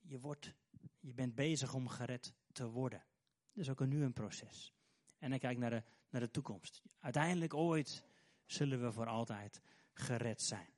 Je, 0.00 0.20
wordt, 0.20 0.54
je 1.00 1.14
bent 1.14 1.34
bezig 1.34 1.74
om 1.74 1.88
gered 1.88 2.34
te 2.52 2.68
worden. 2.68 3.04
Dus 3.52 3.70
ook 3.70 3.86
nu 3.86 4.02
een 4.02 4.12
proces. 4.12 4.74
En 5.18 5.30
hij 5.30 5.38
kijkt 5.38 5.60
naar 5.60 5.70
de, 5.70 5.82
naar 6.08 6.20
de 6.20 6.30
toekomst. 6.30 6.82
Uiteindelijk 6.98 7.54
ooit 7.54 8.04
zullen 8.46 8.80
we 8.80 8.92
voor 8.92 9.06
altijd 9.06 9.60
gered 9.92 10.42
zijn. 10.42 10.72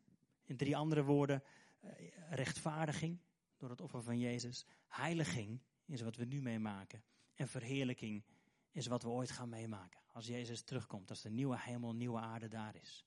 In 0.45 0.57
drie 0.57 0.77
andere 0.77 1.03
woorden, 1.03 1.43
eh, 1.81 1.91
rechtvaardiging 2.31 3.21
door 3.57 3.71
het 3.71 3.81
offer 3.81 4.03
van 4.03 4.19
Jezus. 4.19 4.67
Heiliging 4.87 5.63
is 5.85 6.01
wat 6.01 6.17
we 6.17 6.25
nu 6.25 6.43
meemaken 6.43 7.05
en 7.37 7.49
verheerlijking 7.49 8.25
is 8.71 8.87
wat 8.87 9.03
we 9.03 9.09
ooit 9.09 9.31
gaan 9.31 9.49
meemaken. 9.49 10.01
Als 10.13 10.27
Jezus 10.27 10.63
terugkomt, 10.63 11.11
als 11.11 11.23
de 11.23 11.31
nieuwe 11.31 11.61
hemel, 11.61 11.95
nieuwe 11.95 12.21
aarde 12.21 12.49
daar 12.49 12.77
is. 12.77 13.07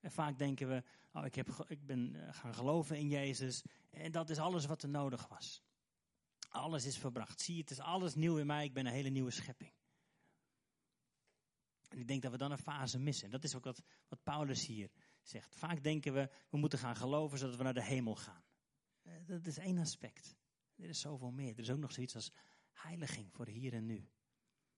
En 0.00 0.10
vaak 0.10 0.38
denken 0.38 0.68
we, 0.68 0.82
oh, 1.12 1.24
ik, 1.24 1.34
heb, 1.34 1.48
ik 1.68 1.86
ben 1.86 2.14
eh, 2.14 2.34
gaan 2.34 2.54
geloven 2.54 2.98
in 2.98 3.08
Jezus 3.08 3.64
en 3.90 4.12
dat 4.12 4.30
is 4.30 4.38
alles 4.38 4.66
wat 4.66 4.82
er 4.82 4.88
nodig 4.88 5.28
was. 5.28 5.62
Alles 6.48 6.84
is 6.84 6.98
verbracht. 6.98 7.40
Zie, 7.40 7.60
het 7.60 7.70
is 7.70 7.80
alles 7.80 8.14
nieuw 8.14 8.36
in 8.36 8.46
mij, 8.46 8.64
ik 8.64 8.72
ben 8.72 8.86
een 8.86 8.92
hele 8.92 9.08
nieuwe 9.08 9.30
schepping. 9.30 9.72
En 11.88 11.98
ik 11.98 12.08
denk 12.08 12.22
dat 12.22 12.30
we 12.32 12.38
dan 12.38 12.50
een 12.50 12.58
fase 12.58 12.98
missen. 12.98 13.24
En 13.24 13.30
dat 13.30 13.44
is 13.44 13.54
ook 13.54 13.64
wat, 13.64 13.82
wat 14.08 14.22
Paulus 14.22 14.66
hier 14.66 14.90
zegt. 15.22 15.56
Vaak 15.56 15.82
denken 15.82 16.12
we, 16.12 16.30
we 16.50 16.58
moeten 16.58 16.78
gaan 16.78 16.96
geloven 16.96 17.38
zodat 17.38 17.56
we 17.56 17.62
naar 17.62 17.74
de 17.74 17.84
hemel 17.84 18.14
gaan. 18.14 18.44
Eh, 19.02 19.12
dat 19.26 19.46
is 19.46 19.58
één 19.58 19.78
aspect. 19.78 20.36
Er 20.76 20.88
is 20.88 21.00
zoveel 21.00 21.30
meer. 21.30 21.52
Er 21.52 21.58
is 21.58 21.70
ook 21.70 21.78
nog 21.78 21.92
zoiets 21.92 22.14
als 22.14 22.32
heiliging 22.82 23.32
voor 23.32 23.46
hier 23.46 23.72
en 23.72 23.86
nu. 23.86 24.08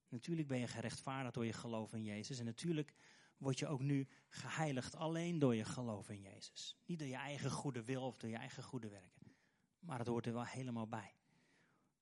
Natuurlijk 0.08 0.48
ben 0.48 0.58
je 0.58 0.66
gerechtvaardigd 0.66 1.34
door 1.34 1.46
je 1.46 1.52
geloof 1.52 1.92
in 1.92 2.04
Jezus. 2.04 2.38
En 2.38 2.44
natuurlijk 2.44 2.94
word 3.36 3.58
je 3.58 3.66
ook 3.66 3.80
nu 3.80 4.08
geheiligd 4.28 4.94
alleen 4.94 5.38
door 5.38 5.54
je 5.54 5.64
geloof 5.64 6.08
in 6.08 6.20
Jezus. 6.20 6.76
Niet 6.84 6.98
door 6.98 7.08
je 7.08 7.16
eigen 7.16 7.50
goede 7.50 7.84
wil 7.84 8.02
of 8.02 8.16
door 8.16 8.30
je 8.30 8.36
eigen 8.36 8.62
goede 8.62 8.88
werken. 8.88 9.34
Maar 9.78 9.98
het 9.98 10.08
hoort 10.08 10.26
er 10.26 10.32
wel 10.32 10.44
helemaal 10.44 10.88
bij. 10.88 11.14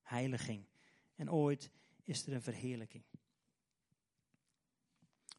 Heiliging. 0.01 0.67
En 1.15 1.31
ooit 1.31 1.71
is 2.03 2.27
er 2.27 2.33
een 2.33 2.41
verheerlijking. 2.41 3.03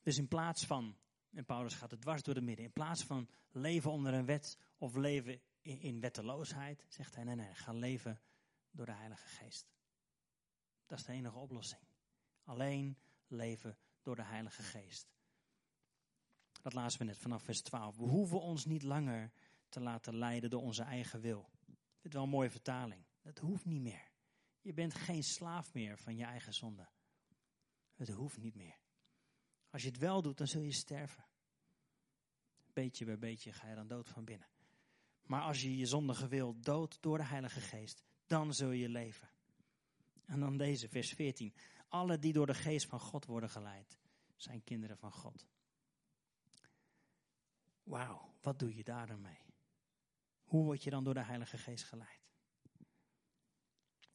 Dus 0.02 0.18
in 0.18 0.28
plaats 0.28 0.66
van, 0.66 0.96
en 1.32 1.44
Paulus 1.44 1.74
gaat 1.74 1.90
het 1.90 2.00
dwars 2.00 2.22
door 2.22 2.34
de 2.34 2.40
midden, 2.40 2.64
in 2.64 2.72
plaats 2.72 3.04
van 3.04 3.28
leven 3.50 3.90
onder 3.90 4.14
een 4.14 4.26
wet 4.26 4.58
of 4.78 4.94
leven 4.94 5.40
in, 5.60 5.80
in 5.80 6.00
wetteloosheid, 6.00 6.84
zegt 6.88 7.14
hij 7.14 7.24
nee, 7.24 7.34
nee, 7.34 7.54
ga 7.54 7.72
leven 7.72 8.20
door 8.70 8.86
de 8.86 8.92
Heilige 8.92 9.26
Geest. 9.26 9.72
Dat 10.92 11.00
is 11.00 11.06
de 11.06 11.12
enige 11.12 11.38
oplossing. 11.38 11.80
Alleen 12.44 12.98
leven 13.26 13.78
door 14.02 14.16
de 14.16 14.24
Heilige 14.24 14.62
Geest. 14.62 15.12
Dat 16.62 16.72
lazen 16.72 16.98
we 16.98 17.04
net 17.04 17.18
vanaf 17.18 17.42
vers 17.42 17.60
12. 17.60 17.96
We 17.96 18.04
hoeven 18.04 18.40
ons 18.40 18.64
niet 18.64 18.82
langer 18.82 19.32
te 19.68 19.80
laten 19.80 20.16
leiden 20.16 20.50
door 20.50 20.62
onze 20.62 20.82
eigen 20.82 21.20
wil. 21.20 21.50
Dit 21.66 21.76
is 22.06 22.12
wel 22.12 22.22
een 22.22 22.28
mooie 22.28 22.50
vertaling. 22.50 23.04
Dat 23.22 23.38
hoeft 23.38 23.64
niet 23.64 23.80
meer. 23.80 24.10
Je 24.60 24.72
bent 24.72 24.94
geen 24.94 25.22
slaaf 25.22 25.74
meer 25.74 25.98
van 25.98 26.16
je 26.16 26.24
eigen 26.24 26.54
zonde. 26.54 26.88
Het 27.94 28.08
hoeft 28.08 28.38
niet 28.38 28.54
meer. 28.54 28.78
Als 29.70 29.82
je 29.82 29.88
het 29.88 29.98
wel 29.98 30.22
doet, 30.22 30.38
dan 30.38 30.46
zul 30.46 30.62
je 30.62 30.72
sterven. 30.72 31.24
Beetje 32.72 33.04
bij 33.04 33.18
beetje 33.18 33.52
ga 33.52 33.68
je 33.68 33.74
dan 33.74 33.88
dood 33.88 34.08
van 34.08 34.24
binnen. 34.24 34.48
Maar 35.22 35.42
als 35.42 35.62
je 35.62 35.76
je 35.76 35.86
zondige 35.86 36.28
wil 36.28 36.60
dood 36.60 37.02
door 37.02 37.18
de 37.18 37.24
Heilige 37.24 37.60
Geest, 37.60 38.02
dan 38.26 38.54
zul 38.54 38.70
je 38.70 38.88
leven. 38.88 39.30
En 40.24 40.40
dan 40.40 40.56
deze, 40.56 40.88
vers 40.88 41.12
14. 41.12 41.54
Alle 41.88 42.18
die 42.18 42.32
door 42.32 42.46
de 42.46 42.54
geest 42.54 42.86
van 42.86 43.00
God 43.00 43.26
worden 43.26 43.50
geleid, 43.50 43.98
zijn 44.36 44.64
kinderen 44.64 44.98
van 44.98 45.12
God. 45.12 45.46
Wauw, 47.82 48.34
wat 48.40 48.58
doe 48.58 48.76
je 48.76 48.84
daar 48.84 49.06
dan 49.06 49.20
mee? 49.20 49.40
Hoe 50.44 50.64
word 50.64 50.82
je 50.82 50.90
dan 50.90 51.04
door 51.04 51.14
de 51.14 51.24
Heilige 51.24 51.58
Geest 51.58 51.84
geleid? 51.84 52.20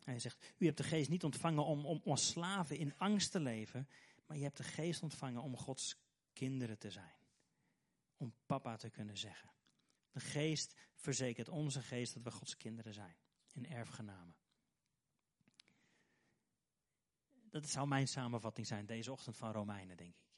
Hij 0.04 0.20
zegt, 0.20 0.54
u 0.58 0.65
hebt 0.65 0.78
de 0.78 0.84
geest 0.84 1.10
niet 1.10 1.24
ontvangen 1.24 1.65
om, 1.65 1.86
om 1.86 2.02
als 2.06 2.28
slaven 2.28 2.78
in 2.78 2.98
angst 2.98 3.32
te 3.32 3.39
leven, 3.39 3.88
maar 4.26 4.38
je 4.38 4.43
hebt 4.43 4.58
de 4.58 4.63
geest 4.63 5.04
ontvangen 5.04 5.41
om 5.41 5.58
Gods 5.58 5.98
kinderen 6.34 6.78
te 6.78 6.91
zijn. 6.91 7.15
Om 8.17 8.34
papa 8.46 8.76
te 8.76 8.89
kunnen 8.89 9.17
zeggen. 9.17 9.52
De 10.12 10.20
geest 10.20 10.76
verzekert 10.96 11.50
onze 11.50 11.82
geest 11.82 12.13
dat 12.13 12.24
we 12.24 12.32
Gods 12.32 12.58
kinderen 12.58 12.93
zijn. 12.93 13.15
In 13.52 13.65
erfgenamen. 13.65 14.36
Dat 17.62 17.70
zou 17.70 17.88
mijn 17.88 18.08
samenvatting 18.08 18.67
zijn 18.67 18.86
deze 18.86 19.12
ochtend 19.12 19.38
van 19.38 19.52
Romeinen, 19.52 19.98
denk 19.98 20.15
ik. 20.15 20.36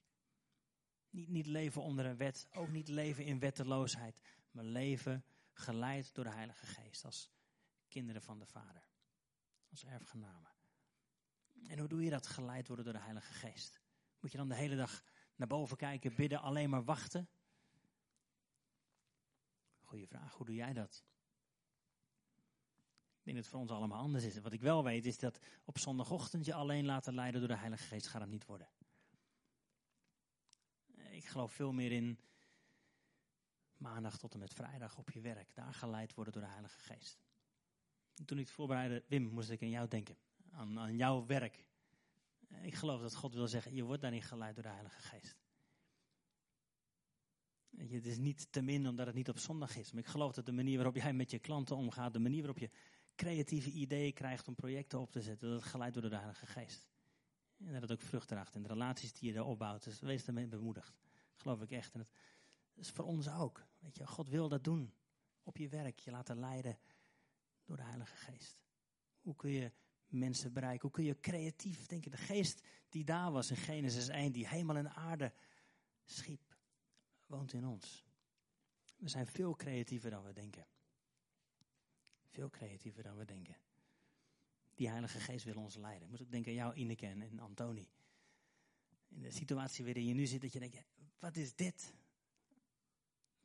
Niet, 1.09 1.29
niet 1.29 1.45
leven 1.45 1.81
onder 1.81 2.05
een 2.05 2.17
wet, 2.17 2.47
ook 2.51 2.69
niet 2.69 2.87
leven 2.87 3.25
in 3.25 3.39
wetteloosheid, 3.39 4.19
maar 4.51 4.63
leven 4.63 5.25
geleid 5.53 6.13
door 6.13 6.23
de 6.23 6.31
Heilige 6.31 6.65
Geest 6.65 7.05
als 7.05 7.31
kinderen 7.87 8.21
van 8.21 8.39
de 8.39 8.45
Vader, 8.45 8.83
als 9.69 9.85
erfgenamen. 9.85 10.51
En 11.67 11.79
hoe 11.79 11.87
doe 11.87 12.03
je 12.03 12.09
dat, 12.09 12.27
geleid 12.27 12.67
worden 12.67 12.85
door 12.85 12.93
de 12.93 12.99
Heilige 12.99 13.33
Geest? 13.33 13.81
Moet 14.19 14.31
je 14.31 14.37
dan 14.37 14.49
de 14.49 14.55
hele 14.55 14.75
dag 14.75 15.03
naar 15.35 15.47
boven 15.47 15.77
kijken, 15.77 16.15
bidden, 16.15 16.41
alleen 16.41 16.69
maar 16.69 16.83
wachten? 16.83 17.29
Goeie 19.79 20.07
vraag, 20.07 20.33
hoe 20.33 20.45
doe 20.45 20.55
jij 20.55 20.73
dat? 20.73 21.03
Ik 23.19 23.25
denk 23.25 23.37
dat 23.37 23.45
het 23.45 23.47
voor 23.47 23.59
ons 23.59 23.71
allemaal 23.71 24.01
anders 24.01 24.23
is. 24.23 24.39
Wat 24.39 24.53
ik 24.53 24.61
wel 24.61 24.83
weet 24.83 25.05
is 25.05 25.17
dat 25.17 25.39
op 25.65 25.77
zondagochtend 25.77 26.45
je 26.45 26.53
alleen 26.53 26.85
laten 26.85 27.13
leiden 27.13 27.39
door 27.39 27.49
de 27.49 27.57
Heilige 27.57 27.83
Geest 27.83 28.07
gaat 28.07 28.21
het 28.21 28.29
niet 28.29 28.45
worden. 28.45 28.67
Ik 31.09 31.25
geloof 31.25 31.53
veel 31.53 31.71
meer 31.71 31.91
in 31.91 32.19
maandag 33.77 34.17
tot 34.17 34.33
en 34.33 34.39
met 34.39 34.53
vrijdag 34.53 34.97
op 34.97 35.11
je 35.11 35.21
werk, 35.21 35.55
daar 35.55 35.73
geleid 35.73 36.13
worden 36.13 36.33
door 36.33 36.41
de 36.41 36.49
Heilige 36.49 36.79
Geest. 36.79 37.19
En 38.15 38.25
toen 38.25 38.37
ik 38.37 38.45
het 38.45 38.53
voorbereidde, 38.53 39.03
Wim, 39.07 39.23
moest 39.23 39.49
ik 39.49 39.61
aan 39.61 39.69
jou 39.69 39.87
denken. 39.87 40.17
Aan, 40.51 40.79
aan 40.79 40.95
jouw 40.95 41.25
werk. 41.25 41.65
Ik 42.61 42.75
geloof 42.75 43.01
dat 43.01 43.15
God 43.15 43.33
wil 43.33 43.47
zeggen, 43.47 43.75
je 43.75 43.83
wordt 43.83 44.01
daarin 44.01 44.21
geleid 44.21 44.55
door 44.55 44.63
de 44.63 44.69
Heilige 44.69 45.01
Geest. 45.01 45.37
Het 47.77 48.05
is 48.05 48.17
niet 48.17 48.51
te 48.51 48.61
min 48.61 48.87
omdat 48.87 49.05
het 49.05 49.15
niet 49.15 49.29
op 49.29 49.37
zondag 49.37 49.75
is. 49.77 49.91
Maar 49.91 50.03
ik 50.03 50.09
geloof 50.09 50.33
dat 50.33 50.45
de 50.45 50.51
manier 50.51 50.75
waarop 50.75 50.95
jij 50.95 51.13
met 51.13 51.31
je 51.31 51.39
klanten 51.39 51.75
omgaat, 51.75 52.13
de 52.13 52.19
manier 52.19 52.39
waarop 52.39 52.57
je 52.57 52.69
creatieve 53.19 53.71
ideeën 53.71 54.13
krijgt 54.13 54.47
om 54.47 54.55
projecten 54.55 54.99
op 54.99 55.11
te 55.11 55.21
zetten, 55.21 55.49
dat 55.49 55.63
geleid 55.63 55.93
door 55.93 56.09
de 56.09 56.15
Heilige 56.15 56.45
Geest. 56.45 56.87
En 57.57 57.71
dat 57.73 57.81
het 57.81 57.91
ook 57.91 58.01
vrucht 58.01 58.27
draagt 58.27 58.55
in 58.55 58.61
de 58.61 58.67
relaties 58.67 59.13
die 59.13 59.27
je 59.27 59.33
daar 59.33 59.45
opbouwt. 59.45 59.83
Dus 59.83 59.99
wees 59.99 60.25
ermee 60.27 60.47
bemoedigd. 60.47 60.99
Geloof 61.35 61.61
ik 61.61 61.71
echt. 61.71 61.93
En 61.93 61.99
het 61.99 62.09
is 62.85 62.89
voor 62.89 63.05
ons 63.05 63.29
ook. 63.29 63.67
Weet 63.79 63.97
je, 63.97 64.07
God 64.07 64.29
wil 64.29 64.49
dat 64.49 64.63
doen. 64.63 64.93
Op 65.43 65.57
je 65.57 65.69
werk, 65.69 65.99
je 65.99 66.11
laten 66.11 66.39
leiden 66.39 66.79
door 67.65 67.77
de 67.77 67.83
Heilige 67.83 68.15
Geest. 68.15 68.57
Hoe 69.21 69.35
kun 69.35 69.51
je 69.51 69.71
mensen 70.07 70.53
bereiken? 70.53 70.81
Hoe 70.81 70.91
kun 70.91 71.03
je 71.03 71.19
creatief 71.19 71.85
denken? 71.85 72.11
De 72.11 72.17
geest 72.17 72.67
die 72.89 73.03
daar 73.03 73.31
was 73.31 73.49
in 73.49 73.55
Genesis 73.55 74.07
1, 74.07 74.31
die 74.31 74.47
hemel 74.47 74.75
en 74.75 74.89
aarde 74.89 75.33
schiep, 76.05 76.57
woont 77.25 77.53
in 77.53 77.65
ons. 77.65 78.05
We 78.97 79.07
zijn 79.07 79.27
veel 79.27 79.55
creatiever 79.55 80.09
dan 80.09 80.23
we 80.23 80.33
denken. 80.33 80.65
Veel 82.39 82.49
creatiever 82.49 83.03
dan 83.03 83.17
we 83.17 83.25
denken. 83.25 83.57
Die 84.75 84.89
Heilige 84.89 85.19
Geest 85.19 85.45
wil 85.45 85.55
ons 85.55 85.75
leiden. 85.75 86.03
Ik 86.03 86.09
moet 86.09 86.21
ook 86.21 86.31
denken 86.31 86.51
aan 86.51 86.57
jou, 86.57 86.73
Ineke 86.73 87.05
en 87.05 87.39
Antoni. 87.39 87.89
In 89.07 89.21
de 89.21 89.31
situatie 89.31 89.85
waarin 89.85 90.05
je 90.05 90.13
nu 90.13 90.25
zit, 90.25 90.41
dat 90.41 90.53
je 90.53 90.59
denkt, 90.59 90.83
wat 91.19 91.35
is 91.35 91.55
dit? 91.55 91.93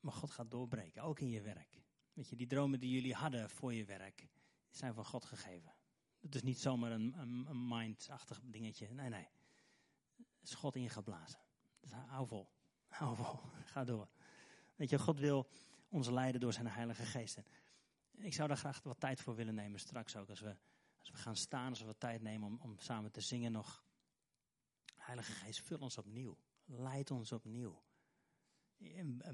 Maar 0.01 0.13
God 0.13 0.31
gaat 0.31 0.51
doorbreken, 0.51 1.03
ook 1.03 1.21
in 1.21 1.29
je 1.29 1.41
werk. 1.41 1.83
Weet 2.13 2.29
je, 2.29 2.37
die 2.37 2.47
dromen 2.47 2.81
die 2.81 2.91
jullie 2.91 3.15
hadden 3.15 3.51
voor 3.51 3.75
je 3.75 3.85
werk, 3.85 4.27
zijn 4.71 4.95
van 4.95 5.05
God 5.05 5.25
gegeven. 5.25 5.75
Het 6.21 6.35
is 6.35 6.43
niet 6.43 6.59
zomaar 6.59 6.93
een 6.93 7.69
mindachtig 7.69 8.41
dingetje. 8.45 8.89
Nee, 8.93 9.09
nee. 9.09 9.29
Het 10.17 10.49
is 10.49 10.55
God 10.55 10.77
ingeblazen. 10.77 11.41
Dus 11.81 11.91
hou 11.93 12.27
vol. 12.27 12.49
Hou 12.87 13.17
vol. 13.17 13.41
Ga 13.73 13.85
door. 13.85 14.09
Weet 14.77 14.91
je, 14.91 14.99
God 14.99 15.19
wil 15.19 15.49
ons 15.89 16.09
leiden 16.09 16.41
door 16.41 16.53
zijn 16.53 16.67
Heilige 16.67 17.05
Geest. 17.05 17.39
Ik 18.17 18.35
zou 18.35 18.49
daar 18.49 18.57
graag 18.57 18.83
wat 18.83 19.01
tijd 19.01 19.21
voor 19.21 19.35
willen 19.35 19.55
nemen 19.55 19.81
straks 19.81 20.17
ook. 20.17 20.29
Als 20.29 20.41
we, 20.41 20.57
als 20.99 21.11
we 21.11 21.17
gaan 21.17 21.37
staan, 21.37 21.69
als 21.69 21.81
we 21.81 21.87
wat 21.87 22.01
tijd 22.01 22.23
nemen 22.23 22.49
om, 22.49 22.59
om 22.61 22.79
samen 22.79 23.11
te 23.11 23.21
zingen 23.21 23.53
nog. 23.53 23.85
Heilige 24.95 25.33
Geest, 25.33 25.61
vul 25.61 25.79
ons 25.79 25.99
opnieuw. 25.99 26.39
Leid 26.65 27.11
ons 27.11 27.33
opnieuw. 27.33 27.83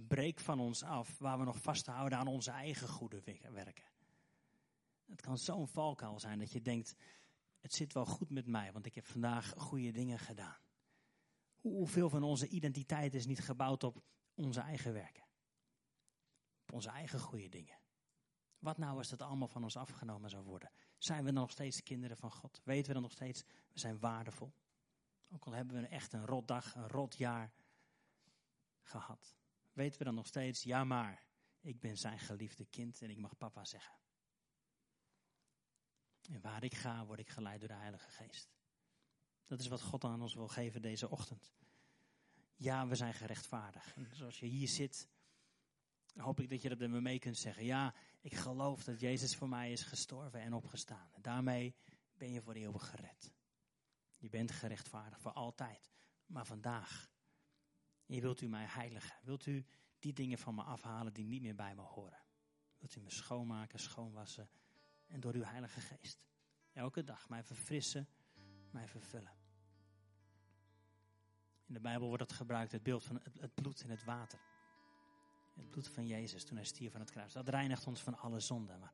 Breek 0.09 0.41
van 0.41 0.61
ons 0.61 0.83
af 0.83 1.19
waar 1.19 1.39
we 1.39 1.45
nog 1.45 1.63
vasthouden 1.63 2.19
aan 2.19 2.27
onze 2.27 2.51
eigen 2.51 2.89
goede 2.89 3.23
werken. 3.53 3.85
Het 5.07 5.21
kan 5.21 5.39
zo'n 5.39 5.69
valkuil 5.69 6.21
zijn 6.21 6.39
dat 6.39 6.53
je 6.53 6.63
denkt, 6.63 6.95
het 7.61 7.75
zit 7.75 7.93
wel 7.93 8.07
goed 8.07 8.31
met 8.31 8.47
mij, 8.47 8.73
want 8.73 8.87
ik 8.87 8.95
heb 8.95 9.05
vandaag 9.07 9.53
goede 9.57 9.91
dingen 9.91 10.19
gedaan. 10.19 10.59
Hoeveel 11.61 12.09
van 12.09 12.23
onze 12.23 12.49
identiteit 12.49 13.15
is 13.15 13.27
niet 13.27 13.41
gebouwd 13.41 13.85
op 13.85 14.03
onze 14.35 14.61
eigen 14.61 14.93
werken? 14.93 15.25
Op 16.63 16.73
onze 16.73 16.89
eigen 16.89 17.21
goede 17.21 17.49
dingen. 17.49 17.79
Wat 18.61 18.79
nou 18.79 18.97
als 18.97 19.09
dat 19.09 19.23
allemaal 19.23 19.49
van 19.49 19.63
ons 19.63 19.77
afgenomen 19.77 20.31
zou 20.31 20.45
worden? 20.45 20.71
Zijn 20.99 21.25
we 21.25 21.33
dan 21.33 21.41
nog 21.43 21.51
steeds 21.51 21.83
kinderen 21.83 22.17
van 22.17 22.31
God? 22.31 22.61
Weten 22.65 22.87
we 22.87 22.93
dan 22.93 23.03
nog 23.03 23.13
steeds, 23.13 23.43
we 23.73 23.79
zijn 23.79 23.99
waardevol? 23.99 24.53
Ook 25.33 25.45
al 25.45 25.53
hebben 25.53 25.81
we 25.81 25.87
echt 25.87 26.13
een 26.13 26.27
rot 26.27 26.49
dag, 26.49 26.75
een 26.75 26.89
rot 26.89 27.17
jaar 27.17 27.53
gehad. 28.83 29.37
Weten 29.73 29.99
we 29.99 30.05
dan 30.05 30.15
nog 30.15 30.27
steeds, 30.27 30.63
ja 30.63 30.85
maar, 30.85 31.25
ik 31.61 31.81
ben 31.81 31.99
zijn 31.99 32.19
geliefde 32.19 32.65
kind 32.65 33.03
en 33.03 33.11
ik 33.11 33.19
mag 33.19 33.37
papa 33.37 33.65
zeggen. 33.65 33.95
En 36.31 36.41
waar 36.41 36.65
ik 36.65 36.75
ga, 36.75 37.07
word 37.07 37.19
ik 37.19 37.29
geleid 37.29 37.61
door 37.61 37.69
de 37.69 37.75
Heilige 37.75 38.11
Geest. 38.11 38.51
Dat 39.47 39.61
is 39.61 39.69
wat 39.69 39.83
God 39.83 40.05
aan 40.05 40.23
ons 40.23 40.35
wil 40.35 40.49
geven 40.49 40.83
deze 40.83 41.11
ochtend. 41.11 41.53
Ja, 42.57 42.87
we 42.87 42.95
zijn 42.95 43.15
gerechtvaardigd. 43.15 43.95
En 43.95 44.09
zoals 44.13 44.41
je 44.41 44.47
hier 44.47 44.69
zit, 44.69 45.09
hoop 46.17 46.41
ik 46.41 46.49
dat 46.49 46.63
je 46.63 46.69
dat 46.69 46.79
met 46.79 46.91
me 46.91 47.01
mee 47.01 47.19
kunt 47.19 47.37
zeggen. 47.37 47.65
Ja, 47.65 47.95
ik 48.21 48.35
geloof 48.35 48.85
dat 48.85 49.01
Jezus 49.01 49.37
voor 49.37 49.49
mij 49.49 49.73
is 49.73 49.83
gestorven 49.83 50.41
en 50.41 50.53
opgestaan. 50.53 51.11
Daarmee 51.21 51.75
ben 52.15 52.33
je 52.33 52.43
voor 52.43 52.55
eeuwig 52.55 52.91
gered. 52.91 53.33
Je 54.17 54.29
bent 54.29 54.51
gerechtvaardigd 54.51 55.23
voor 55.23 55.33
altijd. 55.33 55.91
Maar 56.27 56.47
vandaag, 56.47 57.11
wilt 58.07 58.41
u 58.41 58.49
mij 58.49 58.67
heiligen. 58.67 59.17
Wilt 59.23 59.47
u 59.47 59.67
die 59.99 60.13
dingen 60.13 60.39
van 60.39 60.55
me 60.55 60.63
afhalen 60.63 61.13
die 61.13 61.27
niet 61.27 61.43
meer 61.43 61.55
bij 61.55 61.75
me 61.75 61.83
horen. 61.83 62.23
Wilt 62.79 62.97
u 62.97 63.01
me 63.01 63.11
schoonmaken, 63.11 63.79
schoonwassen 63.79 64.51
en 65.07 65.21
door 65.21 65.35
uw 65.35 65.45
heilige 65.45 65.81
geest. 65.81 66.27
Elke 66.73 67.05
dag 67.05 67.29
mij 67.29 67.45
verfrissen, 67.45 68.09
mij 68.71 68.89
vervullen. 68.89 69.33
In 71.67 71.75
de 71.75 71.81
Bijbel 71.81 72.07
wordt 72.07 72.23
het 72.23 72.33
gebruikt, 72.33 72.73
het 72.73 72.83
beeld 72.83 73.05
van 73.05 73.21
het 73.39 73.55
bloed 73.55 73.83
en 73.83 73.91
het 73.91 74.05
water. 74.05 74.50
Het 75.61 75.71
bloed 75.71 75.89
van 75.89 76.07
Jezus 76.07 76.45
toen 76.45 76.57
hij 76.57 76.67
stierf 76.67 76.93
van 76.93 77.01
het 77.01 77.11
kruis. 77.11 77.33
Dat 77.33 77.49
reinigt 77.49 77.87
ons 77.87 78.03
van 78.03 78.19
alle 78.19 78.41
zonden. 78.41 78.79
Maar 78.79 78.93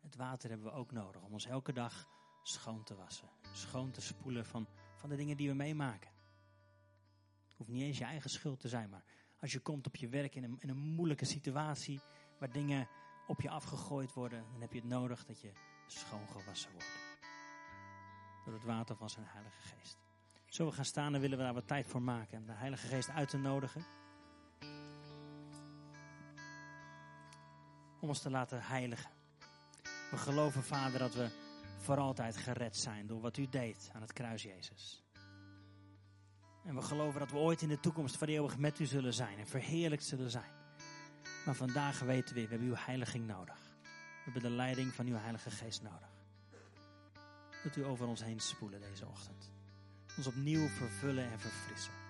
het 0.00 0.16
water 0.16 0.48
hebben 0.48 0.66
we 0.66 0.72
ook 0.72 0.92
nodig 0.92 1.22
om 1.22 1.32
ons 1.32 1.46
elke 1.46 1.72
dag 1.72 2.08
schoon 2.42 2.82
te 2.82 2.94
wassen. 2.94 3.28
Schoon 3.52 3.90
te 3.90 4.00
spoelen 4.00 4.46
van, 4.46 4.66
van 4.94 5.08
de 5.08 5.16
dingen 5.16 5.36
die 5.36 5.48
we 5.48 5.54
meemaken. 5.54 6.10
Het 7.48 7.56
hoeft 7.56 7.70
niet 7.70 7.82
eens 7.82 7.98
je 7.98 8.04
eigen 8.04 8.30
schuld 8.30 8.60
te 8.60 8.68
zijn, 8.68 8.90
maar 8.90 9.04
als 9.40 9.52
je 9.52 9.60
komt 9.60 9.86
op 9.86 9.96
je 9.96 10.08
werk 10.08 10.34
in 10.34 10.44
een, 10.44 10.56
in 10.60 10.68
een 10.68 10.78
moeilijke 10.78 11.24
situatie 11.24 12.00
waar 12.38 12.52
dingen 12.52 12.88
op 13.26 13.40
je 13.40 13.50
afgegooid 13.50 14.12
worden, 14.12 14.44
dan 14.52 14.60
heb 14.60 14.72
je 14.72 14.78
het 14.78 14.88
nodig 14.88 15.24
dat 15.24 15.40
je 15.40 15.52
schoongewassen 15.86 16.72
wordt. 16.72 17.18
Door 18.44 18.54
het 18.54 18.64
water 18.64 18.96
van 18.96 19.10
zijn 19.10 19.26
Heilige 19.26 19.60
Geest. 19.60 19.98
Zo 20.46 20.66
we 20.66 20.72
gaan 20.72 20.84
staan 20.84 21.14
en 21.14 21.20
willen 21.20 21.38
we 21.38 21.44
daar 21.44 21.54
wat 21.54 21.66
tijd 21.66 21.86
voor 21.86 22.02
maken. 22.02 22.38
Om 22.38 22.46
de 22.46 22.52
Heilige 22.52 22.86
Geest 22.86 23.08
uit 23.08 23.28
te 23.28 23.38
nodigen. 23.38 24.05
Om 28.06 28.12
ons 28.12 28.20
te 28.20 28.30
laten 28.30 28.62
heiligen. 28.62 29.10
We 30.10 30.16
geloven, 30.16 30.62
Vader, 30.62 30.98
dat 30.98 31.14
we 31.14 31.28
voor 31.78 31.96
altijd 31.96 32.36
gered 32.36 32.76
zijn 32.76 33.06
door 33.06 33.20
wat 33.20 33.36
u 33.36 33.48
deed 33.48 33.90
aan 33.92 34.00
het 34.00 34.12
kruis, 34.12 34.42
Jezus. 34.42 35.02
En 36.64 36.74
we 36.74 36.82
geloven 36.82 37.20
dat 37.20 37.30
we 37.30 37.36
ooit 37.36 37.62
in 37.62 37.68
de 37.68 37.80
toekomst 37.80 38.16
voor 38.16 38.26
eeuwig 38.26 38.58
met 38.58 38.78
u 38.78 38.84
zullen 38.84 39.14
zijn 39.14 39.38
en 39.38 39.46
verheerlijkt 39.46 40.04
zullen 40.04 40.30
zijn. 40.30 40.50
Maar 41.46 41.54
vandaag 41.54 42.00
weten 42.00 42.34
we, 42.34 42.42
we 42.42 42.48
hebben 42.48 42.68
uw 42.68 42.74
heiliging 42.76 43.26
nodig. 43.26 43.58
We 43.82 44.22
hebben 44.24 44.42
de 44.42 44.56
leiding 44.56 44.92
van 44.92 45.06
uw 45.06 45.16
Heilige 45.16 45.50
Geest 45.50 45.82
nodig. 45.82 46.10
Dat 47.62 47.76
u 47.76 47.84
over 47.84 48.06
ons 48.06 48.24
heen 48.24 48.40
spoelen 48.40 48.80
deze 48.80 49.06
ochtend. 49.06 49.52
Ons 50.16 50.26
opnieuw 50.26 50.68
vervullen 50.68 51.30
en 51.30 51.40
verfrissen. 51.40 52.05